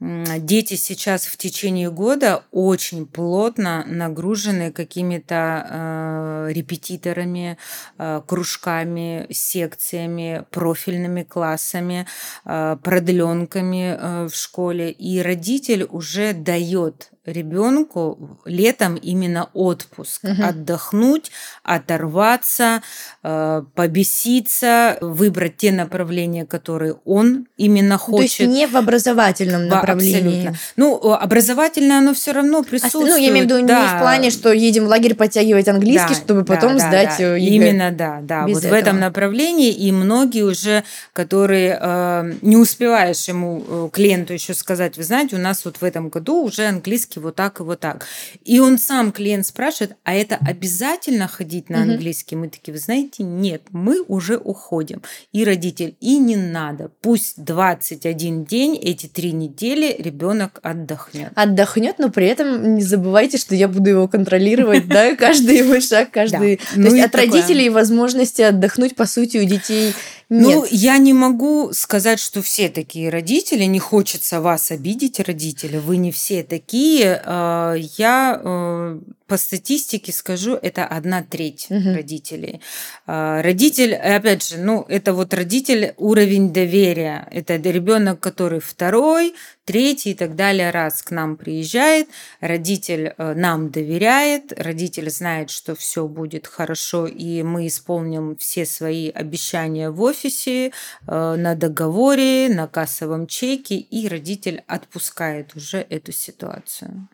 [0.00, 7.58] э, дети сейчас в течение года очень плотно нагружены какими-то э, репетиторами,
[7.98, 12.06] э, кружками, секциями, профильными классами,
[12.44, 20.42] э, продленками э, в школе, и родитель уже дает ребенку летом именно отпуск, угу.
[20.42, 21.30] отдохнуть,
[21.62, 22.82] оторваться,
[23.22, 28.38] э, побеситься, выбрать те направления, которые он именно хочет.
[28.38, 30.48] То есть не в образовательном направлении.
[30.48, 30.58] Абсолютно.
[30.76, 33.10] Ну, образовательное оно все равно присутствует.
[33.10, 33.82] Ну, я имею в виду да.
[33.82, 37.36] не в плане, что едем в лагерь подтягивать английский, да, чтобы потом да, сдать да.
[37.36, 37.54] ЕГЭ.
[37.54, 38.46] Именно, да, да.
[38.46, 38.76] Без вот этого.
[38.76, 44.96] в этом направлении и многие уже, которые э, не успеваешь ему э, клиенту еще сказать,
[44.96, 48.06] вы знаете, у нас вот в этом году уже английский вот так и вот так.
[48.44, 52.36] И он сам, клиент, спрашивает, а это обязательно ходить на английский?
[52.36, 55.02] Мы такие, вы знаете, нет, мы уже уходим.
[55.32, 56.90] И родитель, и не надо.
[57.00, 61.32] Пусть 21 день, эти три недели ребенок отдохнет.
[61.34, 66.10] Отдохнет, но при этом не забывайте, что я буду его контролировать, да, каждый его шаг,
[66.10, 66.56] каждый...
[66.56, 69.94] То ну есть от родителей возможности отдохнуть, по сути, у детей
[70.30, 70.54] нет.
[70.54, 73.64] Ну, я не могу сказать, что все такие родители.
[73.64, 75.78] Не хочется вас обидеть, родители.
[75.78, 77.20] Вы не все такие.
[77.24, 79.00] А, я э,
[79.30, 81.94] по статистике скажу, это одна треть угу.
[81.94, 82.60] родителей.
[83.06, 87.28] А, родитель, опять же, ну, это вот родитель уровень доверия.
[87.30, 92.08] Это ребенок, который второй, третий и так далее раз к нам приезжает.
[92.40, 99.10] Родитель э, нам доверяет, родитель знает, что все будет хорошо, и мы исполним все свои
[99.10, 100.70] обещания в офисе, э,
[101.06, 107.08] на договоре, на кассовом чеке, и родитель отпускает уже эту ситуацию.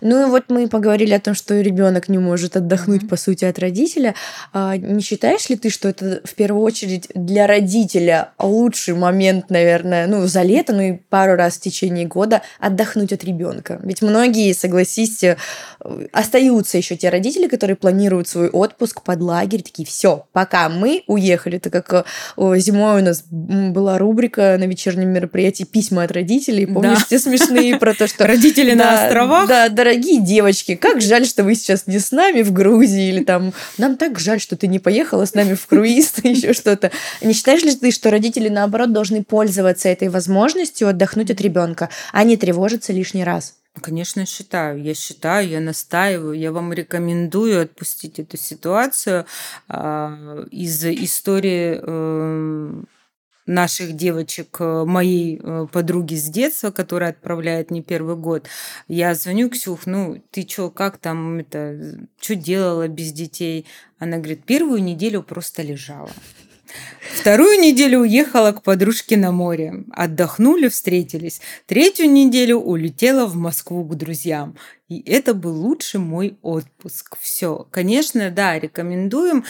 [0.00, 3.08] Ну и вот мы поговорили о том, что ребенок не может отдохнуть, mm-hmm.
[3.08, 4.14] по сути, от родителя.
[4.52, 10.06] А не считаешь ли ты, что это в первую очередь для родителя лучший момент, наверное,
[10.08, 13.80] ну, за лето, ну и пару раз в течение года отдохнуть от ребенка?
[13.84, 15.36] Ведь многие, согласись, э,
[16.12, 21.58] остаются еще те родители, которые планируют свой отпуск под лагерь, такие, все, пока мы уехали,
[21.58, 22.06] так как
[22.36, 26.66] э, зимой у нас была рубрика на вечернем мероприятии «Письма от родителей».
[26.66, 27.06] Помнишь, да.
[27.08, 28.26] те смешные про то, что...
[28.26, 29.51] Родители на островах?
[29.52, 33.52] Да, дорогие девочки, как жаль, что вы сейчас не с нами в Грузии, или там,
[33.76, 36.90] нам так жаль, что ты не поехала с нами в круиз, еще что-то.
[37.20, 42.24] Не считаешь ли ты, что родители, наоборот, должны пользоваться этой возможностью отдохнуть от ребенка, а
[42.24, 43.56] не тревожиться лишний раз?
[43.78, 44.82] Конечно, считаю.
[44.82, 46.32] Я считаю, я настаиваю.
[46.32, 49.26] Я вам рекомендую отпустить эту ситуацию
[49.68, 52.82] э, из истории э,
[53.46, 58.46] наших девочек, э, моей э, подруги с детства, которая отправляет не первый год,
[58.88, 63.66] я звоню, Ксюх, ну, ты чё, как там это, что делала без детей?
[63.98, 66.10] Она говорит, первую неделю просто лежала.
[67.20, 69.84] Вторую неделю уехала к подружке на море.
[69.92, 71.40] Отдохнули, встретились.
[71.66, 74.56] Третью неделю улетела в Москву к друзьям.
[74.88, 77.16] И это был лучший мой отпуск.
[77.20, 77.66] Все.
[77.70, 79.44] Конечно, да, рекомендуем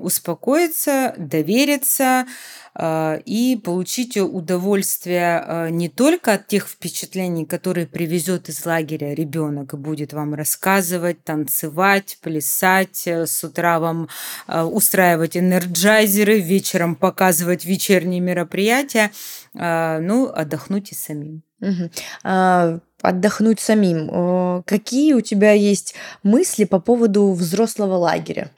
[0.00, 2.26] успокоиться, довериться,
[2.72, 9.74] а, и получить удовольствие а, не только от тех впечатлений, которые привезет из лагеря ребенок
[9.74, 14.08] и будет вам рассказывать, танцевать, плясать, э, с утра вам
[14.46, 19.10] а, устраивать энерджайзеры, вечером показывать вечерние мероприятия,
[19.54, 21.42] ну, отдохнуть и самим.
[21.60, 21.90] Угу.
[22.24, 24.62] А, отдохнуть самим.
[24.64, 28.50] Какие у тебя есть мысли по поводу взрослого лагеря?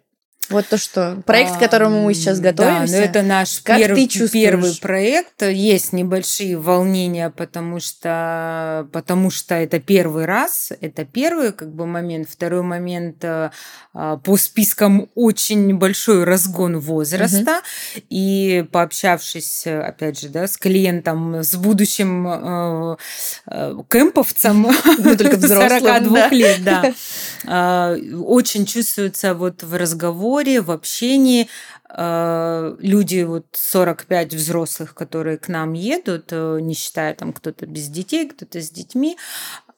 [0.48, 2.92] Вот то, что проект, к которому мы сейчас готовимся.
[2.92, 5.42] Да, но это наш как перв, ты первый проект.
[5.42, 10.72] Есть небольшие волнения, потому что, потому что это первый раз.
[10.80, 12.28] Это первый как бы момент.
[12.28, 13.50] Второй момент э,
[13.94, 17.62] а, по спискам очень большой разгон возраста.
[17.94, 18.04] Угу.
[18.10, 22.96] И пообщавшись, опять же, да, с клиентом, с будущим э,
[23.46, 24.68] э, кемповцем
[24.98, 26.92] ну, только 42 лет, да, а,
[27.48, 31.48] очень чувствуется вот в разговоре в общении
[31.88, 37.88] э, люди вот 45 взрослых, которые к нам едут, э, не считая там кто-то без
[37.88, 39.16] детей, кто-то с детьми,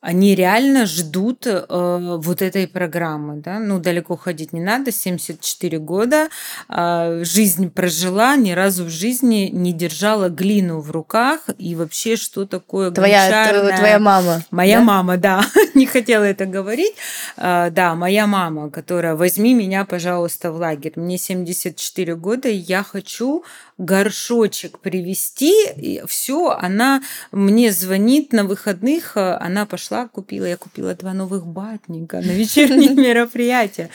[0.04, 3.40] они реально ждут э, вот этой программы.
[3.40, 3.58] Да?
[3.58, 6.28] Ну, далеко ходить не надо, 74 года,
[6.68, 12.44] э, жизнь прожила, ни разу в жизни не держала глину в руках, и вообще что
[12.44, 14.42] такое твоя, твоя мама.
[14.50, 14.84] Моя да?
[14.84, 15.42] мама, да,
[15.74, 16.94] не хотела это говорить.
[17.38, 20.92] Э, да, моя мама, которая, возьми меня, пожалуйста, в лагерь.
[20.96, 23.42] Мне 74 года, и я хочу
[23.78, 27.02] горшочек привезти, и все, она
[27.32, 32.90] мне звонит на выходных, э, она пошла, купила, я купила два новых батника на вечерние
[32.94, 33.90] мероприятия.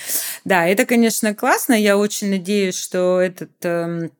[0.46, 4.12] Да, это, конечно, классно, я очень надеюсь, что этот эм,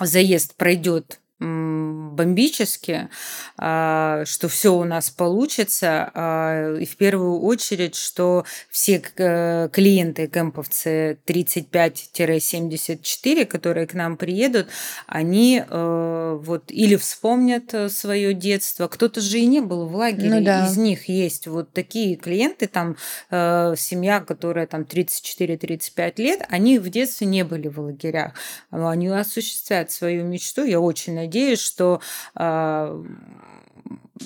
[0.00, 3.10] заезд пройдет бомбически,
[3.58, 10.28] а, что все у нас получится, а, и в первую очередь, что все э, клиенты
[10.28, 14.68] кемповцы 35-74, которые к нам приедут,
[15.06, 20.36] они э, вот или вспомнят э, свое детство, кто-то же и не был в лагере,
[20.36, 20.66] ну, да.
[20.66, 22.96] из них есть вот такие клиенты, там
[23.30, 28.32] семья, которая там 34-35 лет, они в детстве не были в лагерях,
[28.70, 32.00] они осуществляют свою мечту, я очень надеюсь, надеюсь, что
[32.34, 33.02] а,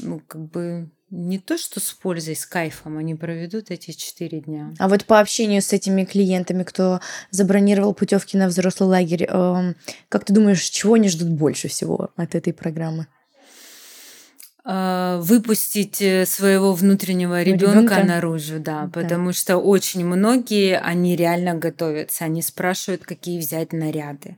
[0.02, 4.72] ну, как бы не то, что с пользой, с кайфом они проведут эти четыре дня.
[4.78, 9.76] А вот по общению с этими клиентами, кто забронировал путевки на взрослый лагерь, эм,
[10.08, 13.08] как ты думаешь, чего они ждут больше всего от этой программы?
[14.62, 21.54] А, выпустить э, своего внутреннего ребенка наружу, да, да, потому что очень многие, они реально
[21.54, 24.36] готовятся, они спрашивают, какие взять наряды,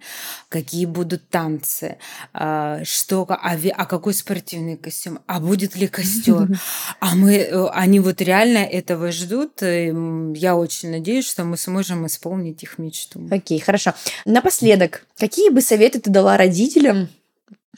[0.48, 1.96] какие будут танцы,
[2.32, 6.48] а, что, а, а какой спортивный костюм, а будет ли костер,
[7.00, 12.62] а мы, э, они вот реально этого ждут, я очень надеюсь, что мы сможем исполнить
[12.62, 13.26] их мечту.
[13.28, 13.92] Окей, хорошо.
[14.24, 17.08] Напоследок, какие бы советы ты дала родителям,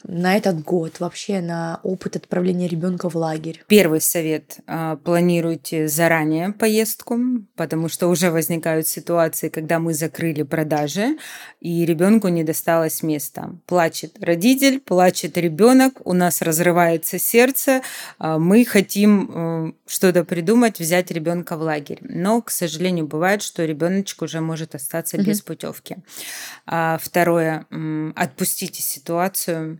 [0.03, 3.63] на этот год, вообще на опыт отправления ребенка в лагерь?
[3.67, 4.57] Первый совет.
[4.67, 7.17] А, планируйте заранее поездку,
[7.55, 11.17] потому что уже возникают ситуации, когда мы закрыли продажи,
[11.61, 13.51] и ребенку не досталось места.
[13.67, 17.81] Плачет родитель, плачет ребенок, у нас разрывается сердце,
[18.19, 21.99] а, мы хотим э, что-то придумать, взять ребенка в лагерь.
[22.01, 25.25] Но, к сожалению, бывает, что ребеночек уже может остаться угу.
[25.25, 25.97] без путевки.
[26.65, 27.65] А, второе.
[28.15, 29.79] Отпустите ситуацию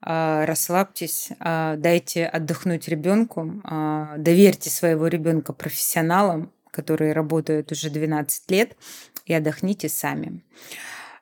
[0.00, 8.76] расслабьтесь, а, дайте отдохнуть ребенку, а, доверьте своего ребенка профессионалам, которые работают уже 12 лет,
[9.24, 10.44] и отдохните сами.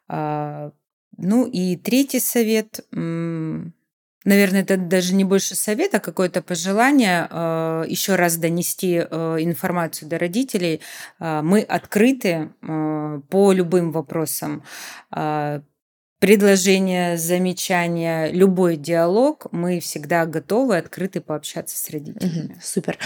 [0.09, 7.27] Ну и третий совет, наверное, это даже не больше совет, а какое-то пожелание
[7.89, 10.83] еще раз донести информацию до родителей.
[11.19, 14.65] Мы открыты по любым вопросам
[16.25, 22.47] предложения, замечания, любой диалог, мы всегда готовы, открыты пообщаться с родителями.
[22.47, 22.97] Угу, супер.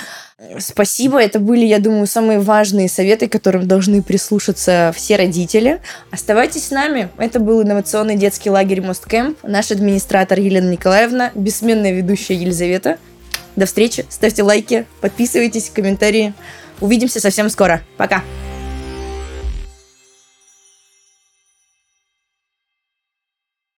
[0.61, 1.21] Спасибо.
[1.21, 5.81] Это были, я думаю, самые важные советы, которым должны прислушаться все родители.
[6.12, 7.09] Оставайтесь с нами.
[7.19, 9.37] Это был инновационный детский лагерь Мосткэмп.
[9.43, 12.99] Наш администратор Елена Николаевна, бессменная ведущая Елизавета.
[13.57, 14.07] До встречи.
[14.09, 16.35] Ставьте лайки, подписывайтесь, комментарии.
[16.81, 17.83] Увидимся совсем скоро.
[17.97, 18.23] Пока.